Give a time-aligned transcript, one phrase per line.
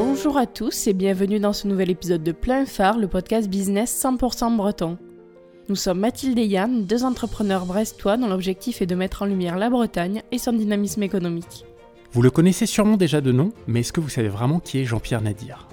[0.00, 4.00] Bonjour à tous et bienvenue dans ce nouvel épisode de Plein Phare, le podcast business
[4.00, 4.96] 100% breton.
[5.68, 9.58] Nous sommes Mathilde et Yann, deux entrepreneurs brestois dont l'objectif est de mettre en lumière
[9.58, 11.64] la Bretagne et son dynamisme économique.
[12.12, 14.84] Vous le connaissez sûrement déjà de nom, mais est-ce que vous savez vraiment qui est
[14.84, 15.66] Jean-Pierre Nadir?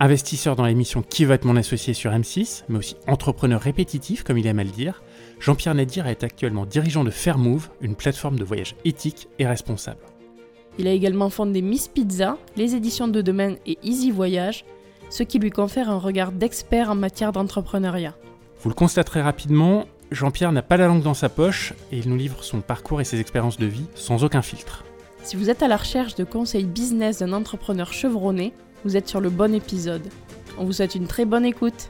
[0.00, 4.36] Investisseur dans l'émission Qui va être mon associé sur M6, mais aussi entrepreneur répétitif comme
[4.36, 5.02] il aime à le dire,
[5.40, 10.00] Jean-Pierre Nadir est actuellement dirigeant de Fairmove, une plateforme de voyage éthique et responsable.
[10.78, 14.64] Il a également fondé Miss Pizza, les éditions de demain et Easy Voyage,
[15.08, 18.14] ce qui lui confère un regard d'expert en matière d'entrepreneuriat.
[18.60, 22.16] Vous le constaterez rapidement, Jean-Pierre n'a pas la langue dans sa poche et il nous
[22.16, 24.84] livre son parcours et ses expériences de vie sans aucun filtre.
[25.22, 28.52] Si vous êtes à la recherche de conseils business d'un entrepreneur chevronné,
[28.84, 30.02] vous êtes sur le bon épisode.
[30.58, 31.88] On vous souhaite une très bonne écoute.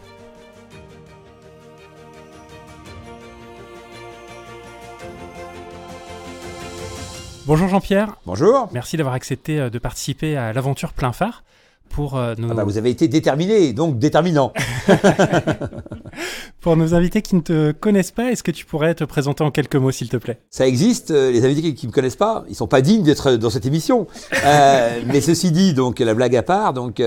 [7.46, 8.68] Bonjour Jean-Pierre, Bonjour.
[8.72, 11.44] merci d'avoir accepté euh, de participer à l'aventure plein phare
[11.88, 14.52] pour euh, nos, Ah bah, vous avez été déterminé, donc déterminant.
[16.60, 18.32] pour nos invités qui ne te connaissent pas.
[18.32, 20.40] Est-ce que tu pourrais te présenter en quelques mots s'il te plaît?
[20.50, 23.36] Ça existe, euh, les invités qui ne me connaissent pas, ils sont pas dignes d'être
[23.36, 24.08] dans cette émission.
[24.44, 27.00] Euh, mais ceci dit, donc la blague à part, donc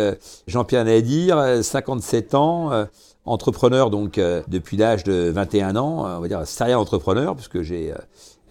[0.48, 2.86] Jean-Pierre Nadir, euh, 57 ans, euh,
[3.26, 7.94] entrepreneur donc euh, depuis l'âge de 21 ans, on va dire serial entrepreneur, puisque j'ai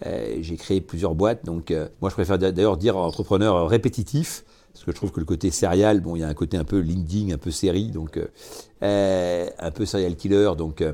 [0.03, 1.45] j'ai créé plusieurs boîtes.
[1.45, 4.43] Donc euh, moi je préfère d'a- d'ailleurs dire entrepreneur répétitif.
[4.71, 6.63] Parce que je trouve que le côté serial, bon, il y a un côté un
[6.63, 8.27] peu LinkedIn, un peu série, donc euh,
[8.83, 10.93] euh, un peu serial killer, donc euh,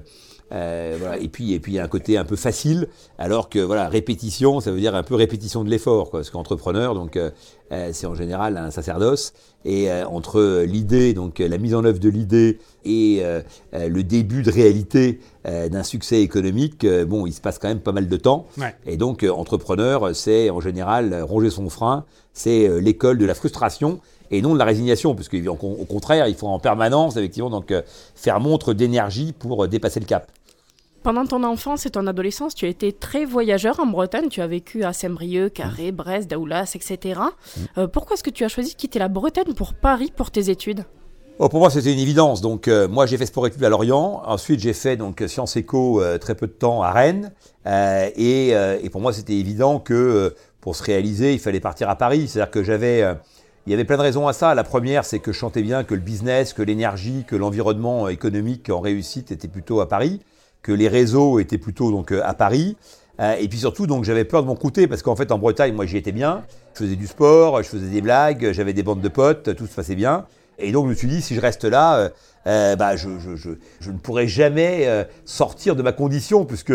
[0.54, 1.14] euh.
[1.20, 3.90] Et puis, et puis il y a un côté un peu facile, alors que voilà,
[3.90, 6.22] répétition, ça veut dire un peu répétition de l'effort, quoi.
[6.22, 7.32] Parce qu'entrepreneur, donc euh, euh,
[7.92, 9.34] c'est en général un sacerdoce,
[9.66, 13.42] et euh, entre l'idée, donc euh, la mise en œuvre de l'idée et euh,
[13.74, 17.68] euh, le début de réalité euh, d'un succès économique, euh, bon, il se passe quand
[17.68, 18.46] même pas mal de temps.
[18.60, 18.76] Ouais.
[18.86, 23.26] Et donc, euh, entrepreneur, c'est en général euh, ronger son frein, c'est euh, l'école de
[23.26, 27.50] la frustration et non de la résignation, qu'au au contraire, il faut en permanence, effectivement,
[27.50, 27.82] donc euh,
[28.16, 30.32] faire montre d'énergie pour euh, dépasser le cap.
[31.06, 34.28] Pendant ton enfance et ton adolescence, tu as été très voyageur en Bretagne.
[34.28, 37.20] Tu as vécu à Saint-Brieuc, Carré, Brest, Daoulas, etc.
[37.78, 40.50] Euh, pourquoi est-ce que tu as choisi de quitter la Bretagne pour Paris pour tes
[40.50, 40.84] études?
[41.38, 42.42] Oh, pour moi, c'était une évidence.
[42.42, 44.24] Donc, euh, moi, j'ai fait sport études à Lorient.
[44.26, 47.32] Ensuite, j'ai fait donc sciences éco euh, très peu de temps à Rennes.
[47.68, 51.96] Euh, et, et pour moi, c'était évident que pour se réaliser, il fallait partir à
[51.98, 52.28] Paris.
[52.28, 53.06] C'est-à-dire que j'avais,
[53.68, 54.56] il y avait plein de raisons à ça.
[54.56, 58.72] La première, c'est que je sentais bien que le business, que l'énergie, que l'environnement économique
[58.72, 60.20] en réussite était plutôt à Paris,
[60.66, 62.76] que les réseaux étaient plutôt donc euh, à Paris.
[63.20, 65.86] Euh, et puis surtout, donc j'avais peur de mon parce qu'en fait, en Bretagne, moi,
[65.86, 66.44] j'y étais bien.
[66.74, 69.76] Je faisais du sport, je faisais des blagues, j'avais des bandes de potes, tout se
[69.76, 70.26] passait bien.
[70.58, 72.10] Et donc, je me suis dit, si je reste là,
[72.48, 74.88] euh, bah, je, ne pourrai jamais
[75.24, 76.74] sortir de ma condition, puisque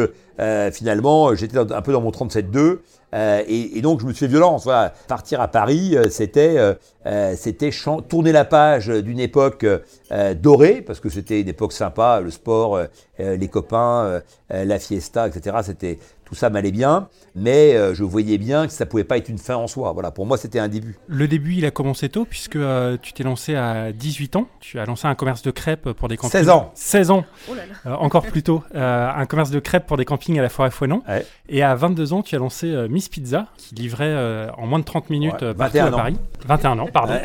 [0.72, 2.78] finalement, j'étais un peu dans mon 37-2.
[3.14, 4.64] Euh, et, et donc, je me suis fait violence.
[4.64, 4.92] Voilà.
[5.08, 6.74] Partir à Paris, euh, c'était euh,
[7.06, 7.70] euh, c'était
[8.08, 12.76] tourner la page d'une époque euh, dorée, parce que c'était une époque sympa, le sport,
[12.76, 12.86] euh,
[13.18, 15.58] les copains, la fiesta, etc.
[15.62, 15.98] C'était
[16.30, 19.38] tout ça m'allait bien, mais euh, je voyais bien que ça pouvait pas être une
[19.38, 19.90] fin en soi.
[19.92, 20.96] Voilà, pour moi, c'était un début.
[21.08, 24.46] Le début, il a commencé tôt puisque euh, tu t'es lancé à 18 ans.
[24.60, 26.30] Tu as lancé un commerce de crêpes pour des campings.
[26.30, 26.70] 16 ans.
[26.76, 27.90] 16 ans, Oh là là.
[27.92, 28.62] euh, encore plus tôt.
[28.76, 31.02] Euh, un commerce de crêpes pour des campings à la forêt Fouenon.
[31.08, 31.26] Ouais.
[31.48, 34.78] Et à 22 ans, tu as lancé euh, Miss Pizza qui livrait euh, en moins
[34.78, 35.90] de 30 minutes Ouais, partout 21 à.
[35.90, 36.16] Paris.
[36.46, 37.14] 21 ans, pardon.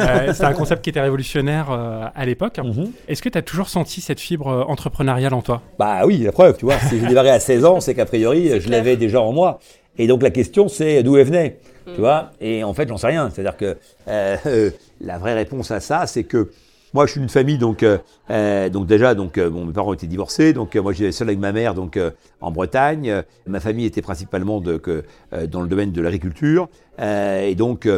[0.00, 2.60] Euh, C'était un concept qui était révolutionnaire euh, à l'époque.
[3.08, 5.62] Est-ce que tu as toujours senti cette fibre euh, entrepreneuriale en toi?
[5.78, 6.78] Bah oui, la preuve, tu vois.
[6.78, 9.60] Si j'ai démarré à 16 ans, c'est qu'a priori, je l'avais déjà en moi.
[9.98, 12.30] Et donc la question, c'est d'où elle venait, tu vois?
[12.40, 13.30] Et en fait, j'en sais rien.
[13.30, 13.76] C'est-à-dire que
[14.06, 14.70] euh, euh,
[15.00, 16.50] la vraie réponse à ça, c'est que
[16.94, 20.54] moi, je suis d'une famille, donc, euh, donc déjà, donc, bon, mes parents étaient divorcés,
[20.54, 23.22] donc euh, moi, j'étais seul avec ma mère, donc euh, en Bretagne.
[23.46, 25.04] Ma famille était principalement de, que,
[25.50, 26.68] dans le domaine de l'agriculture,
[27.00, 27.88] et donc.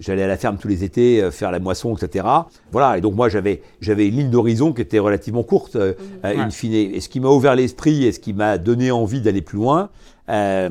[0.00, 2.24] Euh, J'allais à la ferme tous les étés euh, faire la moisson, etc.
[2.72, 5.94] Voilà, et donc moi j'avais j'avais une ligne d'horizon qui était relativement courte, euh,
[6.24, 6.38] euh, Ouais.
[6.40, 6.72] in fine.
[6.74, 9.90] Et ce qui m'a ouvert l'esprit et ce qui m'a donné envie d'aller plus loin,
[10.28, 10.70] euh,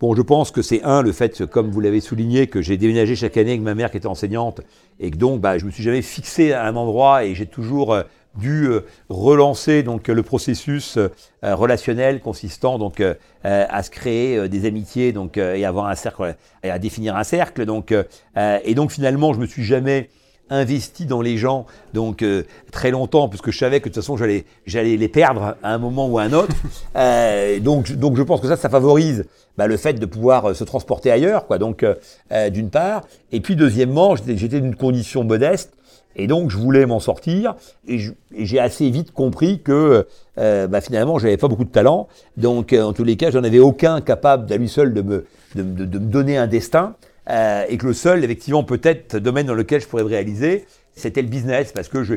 [0.00, 3.16] bon, je pense que c'est un le fait, comme vous l'avez souligné, que j'ai déménagé
[3.16, 4.60] chaque année avec ma mère qui était enseignante
[5.00, 7.92] et que donc bah, je me suis jamais fixé à un endroit et j'ai toujours
[7.92, 8.02] euh,
[8.36, 11.08] dû euh, relancer donc le processus euh,
[11.42, 16.70] relationnel consistant donc euh, à se créer des amitiés donc et avoir un cercle et
[16.70, 17.92] à définir un cercle donc
[18.36, 20.10] et donc finalement je me suis jamais
[20.52, 22.42] investi dans les gens donc euh,
[22.72, 25.72] très longtemps parce que je savais que de toute façon j'allais j'allais les perdre à
[25.72, 26.54] un moment ou à un autre.
[26.96, 29.24] Euh, donc je- donc je pense que ça ça favorise
[29.56, 31.58] bah, le fait de pouvoir se transporter ailleurs quoi.
[31.58, 33.02] Donc euh, d'une part.
[33.30, 35.72] Et puis deuxièmement j'étais d'une condition modeste
[36.16, 37.54] et donc je voulais m'en sortir
[37.86, 37.98] et
[38.36, 40.06] j'ai assez vite compris que
[40.38, 43.44] euh, bah, finalement j'avais pas beaucoup de talent donc euh, en tous les cas j'en
[43.44, 46.94] avais aucun capable à lui seul de me de, me donner un destin
[47.28, 51.22] euh, et que le seul effectivement peut-être domaine dans lequel je pourrais me réaliser c'était
[51.22, 52.16] le business parce que je,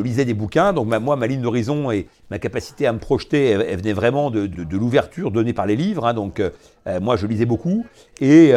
[0.00, 0.72] lisais des bouquins.
[0.72, 4.46] Donc moi, ma ligne d'horizon et ma capacité à me projeter, elle, venait vraiment de,
[4.46, 6.04] de, l'ouverture donnée par les livres.
[6.04, 6.14] Hein.
[6.14, 6.42] donc
[7.00, 7.86] moi, je lisais beaucoup
[8.20, 8.52] et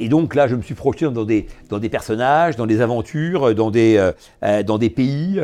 [0.00, 3.54] et donc là, je me suis projeté dans des, dans des personnages, dans des aventures,
[3.54, 4.10] dans des,
[4.66, 5.40] dans des pays.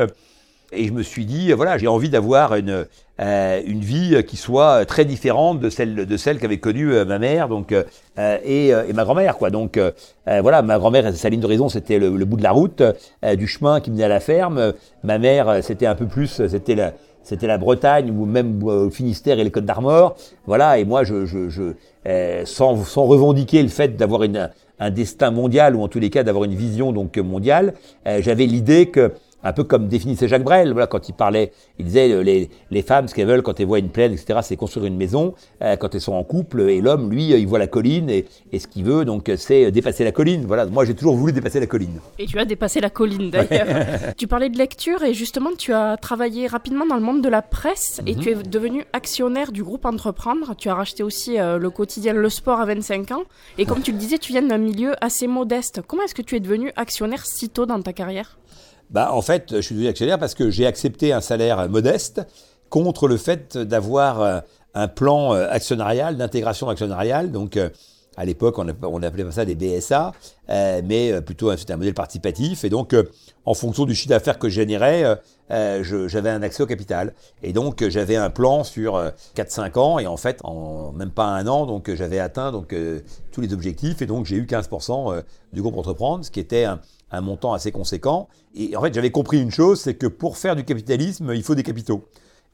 [0.73, 2.85] Et je me suis dit, voilà, j'ai envie d'avoir une,
[3.19, 7.17] euh, une vie qui soit très différente de celle de celle qu'avait connue euh, ma
[7.17, 7.83] mère donc euh,
[8.43, 9.49] et, et, ma grand-mère quoi.
[9.49, 9.79] Donc
[10.25, 12.83] voilà, ma grand-mère sa ligne de raison c'était le, bout de la route,
[13.35, 14.73] du chemin qui menait à la ferme.
[15.03, 16.93] Ma mère c'était un peu plus, c'était la
[17.27, 20.15] c'était la Bretagne ou même le Finistère et les Côtes d'Armor.
[20.45, 21.73] Voilà, et moi je, je, je
[22.45, 24.21] sans, sans revendiquer le fait d'avoir
[24.79, 27.73] un destin mondial ou en tous les cas d'avoir une vision donc mondiale,
[28.05, 29.11] j'avais l'idée que
[29.43, 32.81] un peu comme définissait Jacques Brel, voilà, quand il parlait, il disait euh, les, les
[32.81, 35.75] femmes, ce qu'elles veulent quand elles voient une plaine, etc., c'est construire une maison, euh,
[35.75, 38.59] quand elles sont en couple, et l'homme, lui, euh, il voit la colline, et, et
[38.59, 40.45] ce qu'il veut, donc, c'est dépasser la colline.
[40.45, 41.99] Voilà, moi, j'ai toujours voulu dépasser la colline.
[42.17, 43.67] Et tu as dépassé la colline, d'ailleurs.
[44.17, 47.41] tu parlais de lecture, et justement, tu as travaillé rapidement dans le monde de la
[47.41, 48.21] presse, et mhm.
[48.21, 50.55] tu es devenu actionnaire du groupe Entreprendre.
[50.57, 53.23] Tu as racheté aussi le quotidien Le Sport à 25 ans,
[53.57, 55.81] et comme tu le disais, tu viens d'un milieu assez modeste.
[55.87, 58.37] Comment est-ce que tu es devenu actionnaire si tôt dans ta carrière?
[58.89, 62.21] Bah, En fait, je suis devenu actionnaire parce que j'ai accepté un salaire modeste
[62.69, 64.39] contre le fait d'avoir euh,
[64.73, 67.31] un plan euh, actionnarial, d'intégration actionnariale.
[67.31, 67.69] Donc, euh,
[68.19, 70.11] à l'époque, on, appelait ça des BSA,
[70.49, 72.63] mais plutôt c'était un modèle participatif.
[72.63, 72.95] Et donc,
[73.45, 75.19] en fonction du chiffre d'affaires que je générais,
[75.51, 77.13] j'avais un accès au capital.
[77.43, 78.99] Et donc, j'avais un plan sur
[79.35, 79.99] 4-5 ans.
[79.99, 82.73] Et en fait, en même pas un an, donc j'avais atteint donc
[83.31, 84.01] tous les objectifs.
[84.01, 85.21] Et donc, j'ai eu 15%
[85.53, 86.79] du groupe Entreprendre, ce qui était un,
[87.11, 88.27] un montant assez conséquent.
[88.55, 91.55] Et en fait, j'avais compris une chose, c'est que pour faire du capitalisme, il faut
[91.55, 92.05] des capitaux.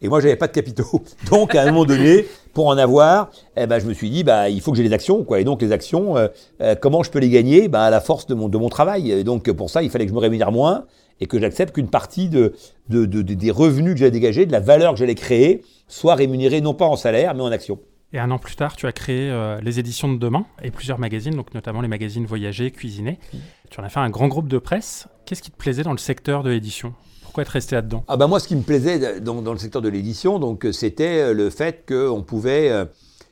[0.01, 1.01] Et moi, j'avais pas de capitaux.
[1.31, 4.49] Donc, à un moment donné, pour en avoir, eh ben, je me suis dit, bah,
[4.49, 5.39] il faut que j'ai des actions, quoi.
[5.39, 6.27] Et donc, les actions, euh,
[6.61, 7.69] euh, comment je peux les gagner?
[7.69, 9.23] Bah, À la force de mon, travail.
[9.23, 10.85] Donc, pour ça, il fallait que je me rémunère moins
[11.21, 12.53] et que j'accepte qu'une partie de,
[12.89, 16.73] de, des revenus que j'allais dégager, de la valeur que j'allais créer, soit rémunérée non
[16.73, 17.79] pas en salaire, mais en actions.
[18.13, 20.99] Et un an plus tard, tu as créé euh, les éditions de demain et plusieurs
[20.99, 23.17] magazines, donc notamment les magazines Voyager, Cuisiner.
[23.33, 23.37] Mmh.
[23.71, 25.07] Tu en as fait un grand groupe de presse.
[25.25, 26.93] Qu'est-ce qui te plaisait dans le secteur de l'édition?
[27.23, 28.03] Pourquoi être resté là-dedans?
[28.07, 31.33] Ah ben moi, ce qui me plaisait dans, dans le secteur de l'édition, donc c'était
[31.33, 32.85] le fait qu'on pouvait euh,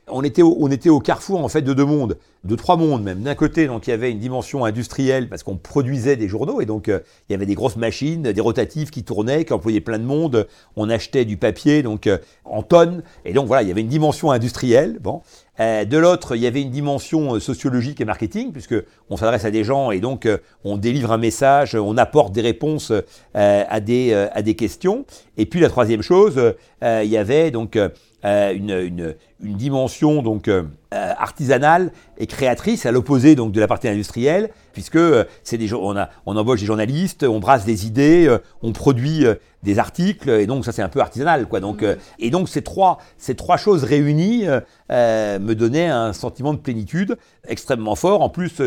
[0.08, 3.02] on était, au, on était au carrefour en fait de deux mondes, de trois mondes
[3.02, 3.22] même.
[3.22, 6.66] D'un côté, donc il y avait une dimension industrielle parce qu'on produisait des journaux et
[6.66, 9.98] donc euh, il y avait des grosses machines, des rotatives qui tournaient, qui employaient plein
[9.98, 10.48] de monde.
[10.74, 13.88] On achetait du papier donc euh, en tonnes et donc voilà, il y avait une
[13.88, 14.98] dimension industrielle.
[15.00, 15.22] Bon,
[15.60, 18.74] euh, de l'autre, il y avait une dimension sociologique et marketing puisque
[19.08, 20.28] on s'adresse à des gens et donc
[20.64, 22.92] on délivre un message, on apporte des réponses
[23.34, 25.04] à des à des questions.
[25.36, 27.78] Et puis la troisième chose, il y avait donc
[28.24, 30.62] une, une, une dimension donc euh,
[30.94, 35.72] euh, artisanale et créatrice à l'opposé donc de la partie industrielle puisque euh, c'est des
[35.74, 39.24] on a on embauche des journalistes on brasse des idées on produit
[39.62, 41.60] des articles et donc ça c'est un peu artisanal quoi.
[41.60, 41.84] Donc
[42.18, 44.46] et donc ces trois ces trois choses réunies
[44.90, 47.16] me donnaient un sentiment de plénitude
[47.46, 48.22] extrêmement fort.
[48.22, 48.60] En plus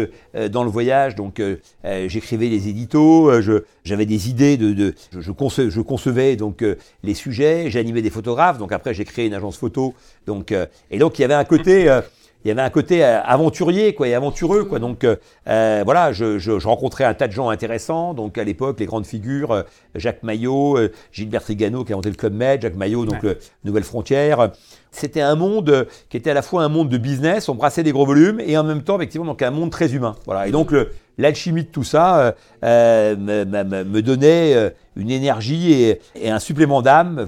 [0.51, 1.41] dans le voyage donc
[1.83, 6.63] j'écrivais des éditos je j'avais des idées de, de je, je, concevais, je concevais donc
[7.03, 9.93] les sujets j'animais des photographes donc après j'ai créé une agence photo
[10.25, 12.01] donc euh, et donc il y avait un côté euh,
[12.43, 14.77] il y avait un côté euh, aventurier quoi et aventureux quoi.
[14.77, 15.05] Donc
[15.45, 18.13] voilà je, je, je, rencontrais un tas de gens intéressants.
[18.13, 19.63] Donc à l'époque les grandes figures
[19.95, 20.77] Jacques Maillot
[21.11, 24.51] Gilbert Trigano qui a inventé le club Med Jacques Maillot donc le Nouvelle Frontière
[24.95, 27.91] c'était un monde qui était à la fois un monde de business on brassait des
[27.91, 30.71] gros volumes et en même temps effectivement donc un monde très humain voilà et donc
[31.17, 32.31] l'alchimie de tout ça euh,
[32.63, 37.27] euh me, me, donnait euh, une énergie et, et un supplément d'âme,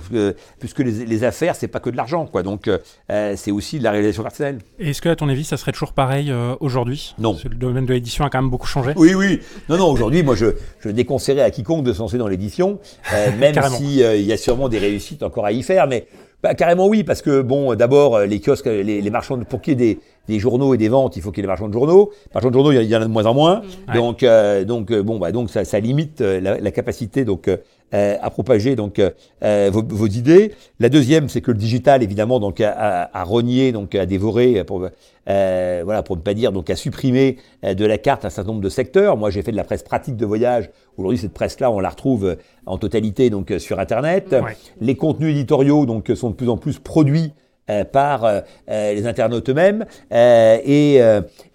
[0.60, 2.42] puisque les, les affaires, c'est pas que de l'argent, quoi.
[2.42, 4.60] Donc, euh, c'est aussi de la réalisation personnelle.
[4.80, 7.14] Est-ce que, à ton avis, ça serait toujours pareil aujourd'hui?
[7.20, 7.36] Non.
[7.44, 8.94] le domaine de l'édition a quand même beaucoup changé.
[8.96, 9.42] Oui, oui.
[9.68, 9.90] Non, non.
[9.92, 10.46] Aujourd'hui, moi, je,
[10.80, 12.80] je déconseillerais à quiconque de se lancer dans l'édition,
[13.38, 16.08] même s'il il y a sûrement des réussites encore à y faire, mais
[16.44, 19.84] bah, carrément oui, parce que bon, d'abord les kiosques, les, les marchands, pour qu'il y
[19.84, 21.74] ait des, des journaux et des ventes, il faut qu'il y ait des marchands de
[21.74, 22.12] journaux.
[22.34, 23.62] Marchands de journaux, il y en a de moins en moins.
[23.94, 27.50] Donc, euh, donc euh, bon, bah, donc ça, ça limite euh, la, la, capacité donc
[27.91, 29.00] à propager donc
[29.41, 30.53] vos, vos, idées.
[30.79, 34.88] La deuxième, c'est que le digital, évidemment, donc a, a, renié, donc a dévoré, pour,
[35.25, 38.70] voilà, pour ne pas dire donc a supprimé de la carte un certain nombre de
[38.70, 39.17] secteurs.
[39.17, 40.70] Moi, j'ai fait de la presse pratique de voyage.
[40.98, 44.36] Aujourd'hui, cette presse-là, on la retrouve en totalité donc sur Internet.
[44.82, 47.32] Les contenus éditoriaux donc sont de plus en plus produits
[47.70, 48.39] euh, par euh,
[48.70, 49.86] euh, les internautes eux-mêmes.
[50.10, 51.01] et,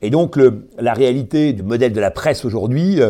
[0.02, 3.00] et, donc le, la réalité du modèle de la presse aujourd'hui,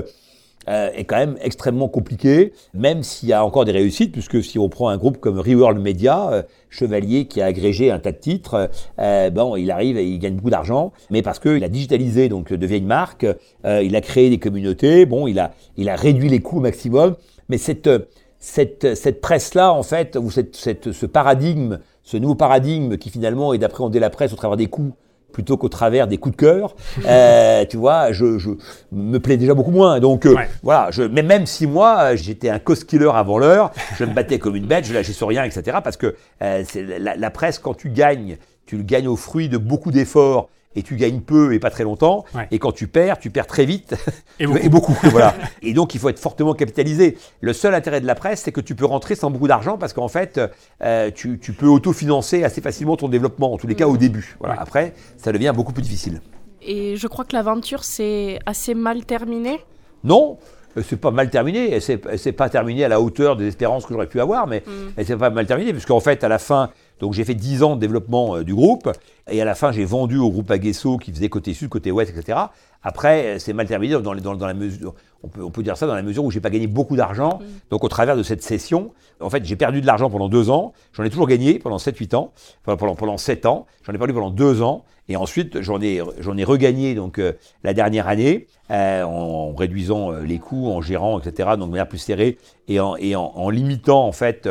[0.68, 4.58] euh, est quand même extrêmement compliqué, même s'il y a encore des réussites, puisque si
[4.58, 8.18] on prend un groupe comme Reworld Media, euh, Chevalier qui a agrégé un tas de
[8.18, 12.28] titres, euh, bon, il arrive et il gagne beaucoup d'argent, mais parce qu'il a digitalisé
[12.28, 13.26] donc de vieilles marques,
[13.64, 17.16] il a créé des communautés, bon, il a, il a réduit les coûts au maximum,
[17.48, 17.90] mais cette,
[18.38, 23.52] cette, cette presse-là, en fait, ou cette, cette, ce paradigme, ce nouveau paradigme qui finalement
[23.52, 24.92] est d'appréhender la presse au travers des coûts,
[25.32, 26.74] plutôt qu'au travers des coups de cœur,
[27.06, 28.50] euh, tu vois, je, je,
[28.92, 30.00] me plais déjà beaucoup moins.
[30.00, 34.04] Donc euh, voilà, je, mais même si moi j'étais un cost killer avant l'heure, je
[34.04, 35.78] me battais comme une bête, je lâchais sur rien, etc.
[35.82, 36.62] Parce que euh,
[36.98, 38.36] la, la, presse, quand tu gagnes,
[38.66, 41.84] tu le gagnes au fruit de beaucoup d'efforts et tu gagnes peu et pas très
[41.84, 42.24] longtemps.
[42.50, 43.94] Et quand tu perds, tu perds très vite
[44.38, 44.58] et beaucoup.
[44.64, 45.34] et, beaucoup voilà.
[45.62, 47.18] et donc il faut être fortement capitalisé.
[47.40, 49.92] Le seul intérêt de la presse, c'est que tu peux rentrer sans beaucoup d'argent parce
[49.92, 50.40] qu'en fait,
[50.82, 54.36] euh, tu, tu, peux autofinancer assez facilement ton développement, en tous les cas au début.
[54.40, 54.60] Voilà.
[54.60, 56.20] Après, ça devient beaucoup plus difficile.
[56.62, 59.60] Et je crois que l'aventure s'est assez mal terminée?
[60.04, 60.38] Non,
[60.80, 61.72] c'est pas mal terminé.
[61.72, 64.70] Elle s'est pas terminée à la hauteur des espérances que j'aurais pu avoir, mais mm.
[64.96, 66.70] elle s'est pas mal terminée, puisqu'en fait, à la fin,
[67.02, 68.88] donc j'ai fait 10 ans de développement euh, du groupe,
[69.28, 72.16] et à la fin j'ai vendu au groupe Aguesso qui faisait côté sud, côté ouest,
[72.16, 72.38] etc.
[72.84, 74.94] Après, euh, c'est mal terminé dans, dans, dans, la mesure,
[75.24, 77.40] on peut, on peut dire ça dans la mesure où j'ai pas gagné beaucoup d'argent.
[77.40, 77.44] Mm.
[77.70, 80.74] Donc au travers de cette session, en fait j'ai perdu de l'argent pendant deux ans,
[80.92, 82.32] j'en ai toujours gagné pendant 7-8 ans,
[82.64, 86.02] enfin pendant, pendant 7 ans, j'en ai perdu pendant deux ans, et ensuite j'en ai,
[86.20, 87.32] j'en ai regagné donc euh,
[87.64, 91.50] la dernière année euh, en, réduisant les coûts, en gérant, etc.
[91.58, 94.48] Donc de manière plus serrée et en, et en, en limitant en fait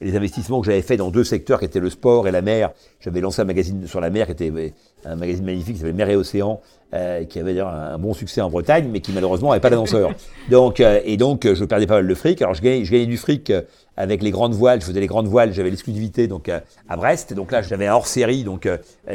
[0.00, 2.70] les investissements que j'avais fait dans deux secteurs qui étaient le sport et la mer.
[3.00, 4.72] J'avais lancé un magazine sur la mer qui était
[5.04, 6.60] un magazine magnifique qui s'appelait Mer et Océan,
[6.94, 10.12] euh, qui avait d'ailleurs un bon succès en Bretagne, mais qui malheureusement n'avait pas d'annonceur.
[10.50, 12.40] donc, euh, et donc, je perdais pas mal de fric.
[12.42, 13.62] Alors, je gagnais, je gagnais du fric euh,
[13.96, 14.80] avec les grandes voiles.
[14.80, 15.52] Je faisais les grandes voiles.
[15.52, 17.34] J'avais l'exclusivité donc à Brest.
[17.34, 18.66] Donc là, j'avais un hors série donc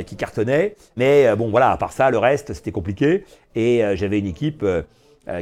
[0.05, 0.75] qui cartonnait.
[0.95, 1.71] Mais bon, voilà.
[1.71, 3.23] À part ça, le reste, c'était compliqué.
[3.55, 4.63] Et j'avais une équipe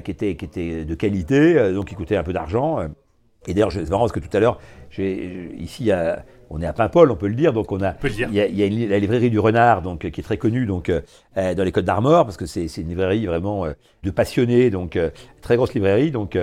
[0.06, 2.88] qui était qui était de qualité, donc qui coûtait un peu d'argent.
[3.48, 4.60] Et d'ailleurs, c'est marrant parce que tout à l'heure,
[4.98, 5.92] ici,
[6.50, 7.52] on est à Paimpol, on peut le dire.
[7.52, 10.20] Donc, on a, il y a, il y a la librairie du Renard, donc, qui
[10.20, 11.02] est très connue donc, euh,
[11.56, 13.74] dans les Côtes d'Armor, parce que c'est une librairie vraiment euh,
[14.04, 15.10] de passionnés, donc euh,
[15.42, 16.38] très grosse librairie, donc,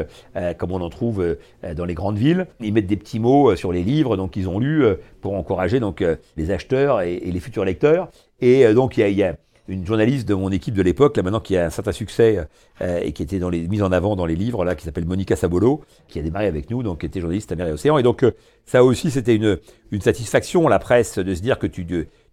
[0.59, 1.37] comme on en trouve
[1.77, 2.47] dans les grandes villes.
[2.61, 4.85] Ils mettent des petits mots sur les livres donc, qu'ils ont lus
[5.21, 6.05] pour encourager donc,
[6.37, 8.09] les acheteurs et, et les futurs lecteurs.
[8.41, 9.37] Et donc, il y a, il y a
[9.71, 12.47] une journaliste de mon équipe de l'époque, là maintenant qui a un certain succès
[12.83, 15.07] euh, et qui était dans les, mise en avant dans les livres, là, qui s'appelle
[15.07, 17.97] Monica Sabolo, qui a démarré avec nous, donc qui était journaliste à Mer et Océan.
[17.97, 18.33] Et donc euh,
[18.67, 19.59] ça aussi, c'était une,
[20.01, 21.87] satisfaction, la presse, de se dire que tu,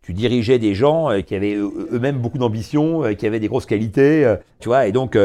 [0.10, 4.70] dirigeais des gens euh, qui avaient eux-mêmes beaucoup d'ambition, qui avaient des grosses qualités, tu
[4.70, 5.17] vois, et donc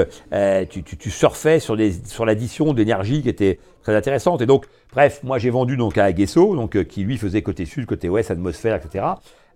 [0.68, 4.42] tu, surfais sur l'addition d'énergie qui était très intéressante.
[4.42, 7.86] Et donc, bref, moi j'ai vendu donc à Aguesso, donc qui lui faisait côté sud,
[7.86, 9.04] côté ouest, atmosphère, etc.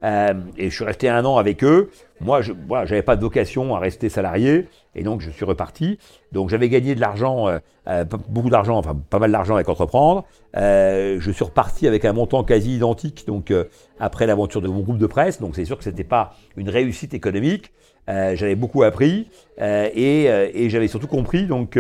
[0.04, 1.90] Euh, et je suis resté un an avec eux.
[2.20, 2.52] Moi, je
[2.84, 5.98] j'avais pas de vocation à rester salarié, et donc je suis reparti.
[6.32, 10.24] Donc j'avais gagné de l'argent, euh, euh beaucoup d'argent, enfin pas mal d'argent avec entreprendre.
[10.54, 13.52] Je suis reparti avec un montant quasi identique, donc
[14.00, 15.40] après l'aventure de mon groupe de presse.
[15.40, 17.72] Donc c'est sûr que c'était pas une réussite économique.
[18.08, 21.78] j'avais beaucoup appris et, j'avais surtout compris donc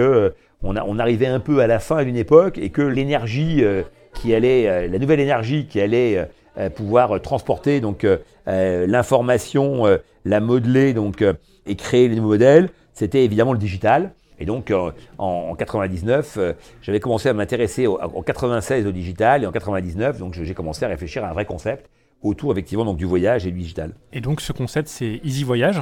[0.62, 3.64] on, arrivait un peu à la fin d'une époque et que l'énergie
[4.12, 6.28] qui allait, la nouvelle énergie qui allait
[6.74, 9.84] pouvoir transporter donc euh, euh, l'information,
[10.24, 11.24] la modeler donc
[11.66, 14.12] et créer les nouveaux modèles, c'était évidemment le digital.
[14.38, 14.72] Et donc
[15.18, 16.38] en, 99,
[16.82, 20.88] j'avais commencé à m'intéresser en 96 au digital et en 99, donc j'ai commencé à
[20.88, 21.88] réfléchir à un vrai concept
[22.22, 23.92] autour effectivement donc du voyage et du digital.
[24.12, 25.80] Et donc ce concept c'est Easy Voyage.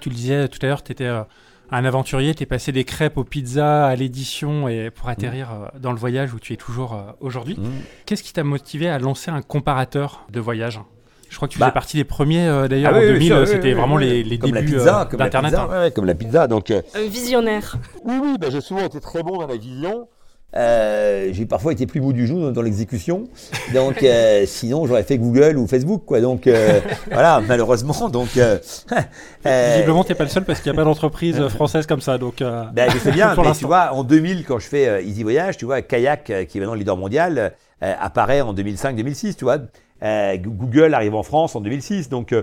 [0.00, 1.08] Tu le disais tout à l'heure, tu étais
[1.70, 5.78] un aventurier, tu es passé des crêpes aux pizzas à l'édition et pour atterrir euh,
[5.78, 7.56] dans le voyage où tu es toujours euh, aujourd'hui.
[7.58, 7.70] Mmh.
[8.04, 10.80] Qu'est-ce qui t'a motivé à lancer un comparateur de voyage?
[11.28, 11.66] Je crois que tu bah.
[11.66, 15.54] fais partie des premiers euh, d'ailleurs ah en 2000, c'était vraiment les, les débuts d'Internet.
[15.54, 15.90] Hein.
[15.90, 16.72] comme la pizza, donc.
[17.08, 17.76] visionnaire.
[18.04, 20.08] Oui, oui, bah, j'ai souvent été très bon dans la vision.
[20.56, 23.28] Euh, j'ai parfois été plus beau du jour dans l'exécution.
[23.74, 26.20] Donc, euh, sinon, j'aurais fait Google ou Facebook, quoi.
[26.20, 28.08] Donc, euh, voilà, malheureusement.
[28.08, 28.28] Donc,
[29.44, 32.18] visiblement, t'es pas le seul parce qu'il n'y a pas d'entreprise française comme ça.
[32.18, 33.34] Donc, ben, je sais bien.
[33.44, 36.60] mais tu vois, en 2000, quand je fais Easy Voyage, tu vois, Kayak, qui est
[36.60, 39.58] maintenant leader mondial, apparaît en 2005-2006, tu vois.
[40.02, 42.08] Google arrive en France en 2006.
[42.08, 42.34] Donc,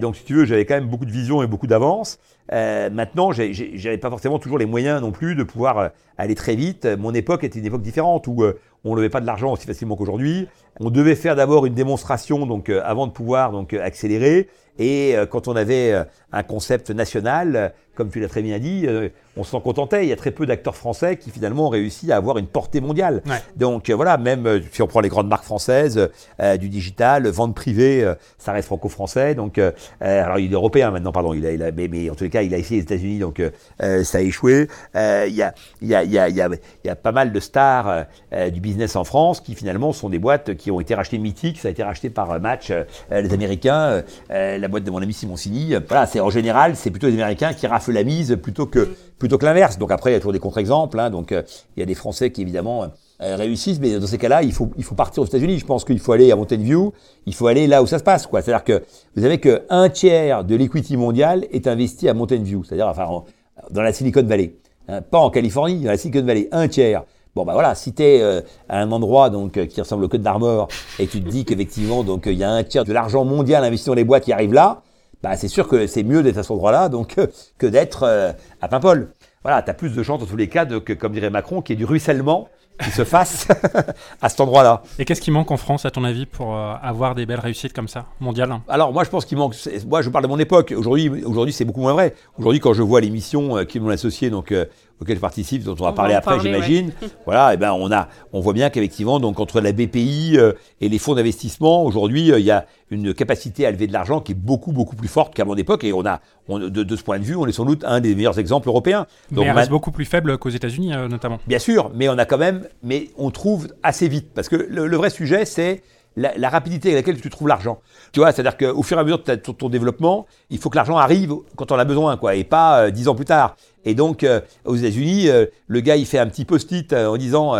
[0.00, 2.18] donc, si tu veux, j'avais quand même beaucoup de vision et beaucoup d'avance.
[2.52, 5.88] Euh, maintenant, j'avais pas forcément toujours les moyens non plus de pouvoir euh,
[6.18, 6.86] aller très vite.
[6.86, 9.66] Mon époque était une époque différente où euh, on ne levait pas de l'argent aussi
[9.66, 10.48] facilement qu'aujourd'hui.
[10.80, 14.48] On devait faire d'abord une démonstration donc avant de pouvoir donc accélérer.
[14.78, 15.94] Et quand on avait
[16.32, 18.88] un concept national, comme tu l'as très bien dit,
[19.36, 20.04] on s'en contentait.
[20.04, 22.80] Il y a très peu d'acteurs français qui finalement ont réussi à avoir une portée
[22.80, 23.22] mondiale.
[23.54, 26.10] Donc voilà, même si on prend les grandes marques françaises,
[26.58, 29.36] du digital, vente privée, ça reste franco-français.
[29.36, 29.60] Donc
[30.00, 31.34] alors il est européen maintenant, pardon.
[31.34, 33.40] Il a, il a mais, en tous les cas, il a essayé les États-Unis, donc
[33.78, 34.66] ça a échoué.
[34.96, 36.36] Il y a, il y a, il y a, il
[36.84, 38.06] y a pas mal de stars
[38.52, 41.58] du business en France qui finalement sont des boîtes qui ont été rachetées mythiques.
[41.58, 42.72] Ça a été racheté par Match,
[43.10, 45.74] les Américains, la boîte de mon ami Simoncini.
[45.88, 49.38] Voilà, c'est en général, c'est plutôt les Américains qui raflent la mise plutôt que plutôt
[49.38, 49.78] que l'inverse.
[49.78, 50.98] Donc après, il y a toujours des contre-exemples.
[50.98, 51.10] Hein.
[51.10, 52.86] donc il y a des Français qui évidemment
[53.20, 55.58] réussissent, mais dans ces cas-là, il faut, il faut partir aux États-Unis.
[55.58, 56.92] Je pense qu'il faut aller à Mountain View,
[57.26, 58.26] il faut aller là où ça se passe.
[58.26, 58.42] quoi.
[58.42, 58.82] C'est-à-dire que
[59.16, 63.24] vous savez qu'un tiers de l'equity mondial est investi à Mountain View, c'est-à-dire enfin,
[63.70, 64.54] dans la Silicon Valley.
[64.88, 67.04] Hein, pas en Californie, dans la Silicon Valley, un tiers.
[67.34, 70.08] Bon bah voilà, si tu es euh, à un endroit donc euh, qui ressemble au
[70.08, 70.68] Côte d'Armor
[71.00, 73.88] et tu te dis qu'effectivement donc il y a un tiers de l'argent mondial investi
[73.88, 74.82] dans les boîtes qui arrive là,
[75.20, 77.16] bah c'est sûr que c'est mieux d'être à cet endroit-là donc
[77.58, 79.12] que d'être euh, à Paimpol.
[79.42, 81.60] Voilà, tu as plus de chances dans tous les cas de, que comme dirait Macron
[81.60, 82.48] qu'il y ait du ruissellement
[82.80, 83.48] qui se fasse
[84.22, 84.82] à cet endroit-là.
[85.00, 87.86] Et qu'est-ce qui manque en France, à ton avis, pour avoir des belles réussites comme
[87.86, 89.54] ça, mondiales Alors, moi, je pense qu'il manque.
[89.86, 90.74] Moi, je parle de mon époque.
[90.76, 92.16] Aujourd'hui, aujourd'hui c'est beaucoup moins vrai.
[92.36, 94.52] Aujourd'hui, quand je vois l'émission qui m'ont associé, donc
[95.00, 96.92] auquel je participe, dont on va parler après, j'imagine.
[97.26, 100.52] Voilà, et eh ben on a, on voit bien qu'effectivement, donc entre la BPI euh,
[100.80, 104.20] et les fonds d'investissement, aujourd'hui, euh, il y a une capacité à lever de l'argent
[104.20, 107.02] qui est beaucoup beaucoup plus forte qu'à mon époque, et on a, de, de, ce
[107.02, 109.06] point de vue, on est sans doute un des meilleurs exemples européens.
[109.30, 111.38] Donc, mais elle reste beaucoup plus faible qu'aux États-Unis, euh, notamment.
[111.46, 114.96] Bien sûr, mais on a quand même, mais on trouve assez vite, parce que le,
[114.96, 115.82] vrai sujet, c'est
[116.16, 117.80] la, rapidité avec laquelle tu trouves l'argent.
[118.12, 120.98] Tu vois, c'est-à-dire qu'au fur et à mesure de ton, développement, il faut que l'argent
[120.98, 123.56] arrive quand on a besoin, quoi, et pas dix ans plus tard.
[123.84, 127.16] Et donc, euh, aux États-Unis, euh, le gars, il fait un petit post-it euh, en
[127.16, 127.54] disant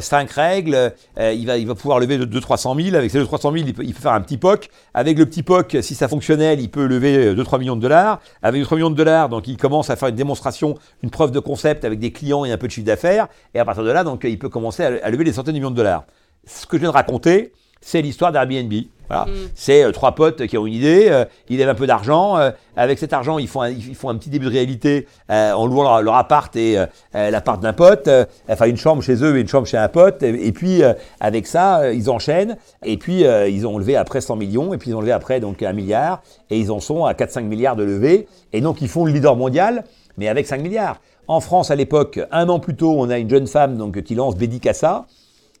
[0.00, 2.96] cinq règles, il, va, il va pouvoir lever de 200-300 000.
[2.96, 4.68] Avec ces 200-300 000, il peut, il peut, faire un petit POC.
[4.94, 8.20] Avec le petit POC, si ça fonctionnel, il peut lever 2-3 millions de dollars.
[8.42, 11.40] Avec 3 millions de dollars, donc il commence à faire une démonstration, une preuve de
[11.40, 13.28] concept avec des clients et un peu de chiffre d'affaires.
[13.54, 15.58] Et à partir de là, donc, il peut commencer à, à lever des centaines de
[15.58, 16.04] millions de dollars.
[16.46, 18.72] Ce que je viens de raconter, c'est l'histoire d'Airbnb.
[19.08, 19.24] Voilà.
[19.26, 19.48] Mm.
[19.54, 22.38] C'est euh, trois potes qui ont une idée, euh, ils lèvent un peu d'argent.
[22.38, 25.66] Euh, avec cet argent, ils font un, ils font un petit début de réalité en
[25.66, 26.76] louant leur, appart et
[27.14, 28.06] l'appart d'un pote,
[28.50, 30.22] enfin une chambre chez eux et une chambre chez un pote.
[30.22, 30.82] Et, puis
[31.18, 32.58] avec ça, ils enchaînent.
[32.84, 35.62] Et puis ils ont levé après 100 millions, et puis ils ont levé après donc
[35.62, 38.28] un milliard, et ils en sont à 4-5 milliards de levée.
[38.52, 39.84] Et donc ils font le leader mondial,
[40.18, 41.00] mais avec 5 milliards.
[41.28, 44.14] En France, à l'époque, un an plus tôt, on a une jeune femme donc, qui
[44.14, 45.06] lance Bédicassa.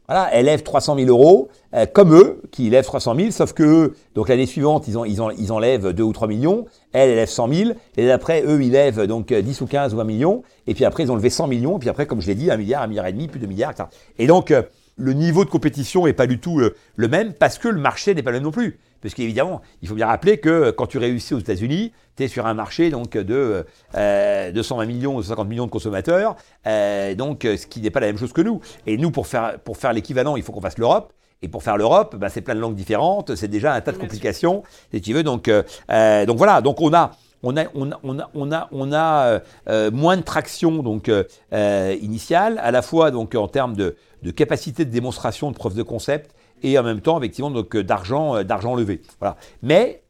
[0.08, 3.62] Voilà, elle lève 300 000 euros, euh, comme eux, qui lèvent 300 000, sauf que
[3.62, 7.10] eux, donc l'année suivante, ils, ont, ils, ont, ils enlèvent 2 ou 3 millions, elle,
[7.10, 10.04] elle lève 100 000, et après, eux, ils lèvent donc 10 ou 15 ou 20
[10.04, 12.34] millions, et puis après, ils ont levé 100 millions, et puis après, comme je l'ai
[12.34, 13.88] dit, un milliard, un milliard et demi, plus de milliards, etc.
[14.18, 14.62] Et donc, euh,
[14.96, 18.14] le niveau de compétition n'est pas du tout euh, le même, parce que le marché
[18.14, 18.78] n'est pas le même non plus.
[19.02, 22.46] Parce qu'évidemment, il faut bien rappeler que quand tu réussis aux États-Unis, tu es sur
[22.46, 27.66] un marché donc, de euh, 220 millions ou 50 millions de consommateurs, euh, donc ce
[27.66, 28.60] qui n'est pas la même chose que nous.
[28.86, 31.12] Et nous, pour faire, pour faire l'équivalent, il faut qu'on fasse l'Europe.
[31.42, 33.98] Et pour faire l'Europe, bah, c'est plein de langues différentes, c'est déjà un tas de
[33.98, 35.22] complications, si tu veux.
[35.22, 37.10] Donc, euh, euh, donc voilà, donc on a,
[37.46, 43.76] on a, euh, moins de traction donc euh, initiale, à la fois donc en termes
[43.76, 43.96] de,
[44.34, 48.74] capacité de démonstration, de preuve de concept, et en même temps effectivement donc d'argent, d'argent
[48.74, 49.02] levé.
[49.20, 49.36] Voilà.
[49.62, 50.02] Mais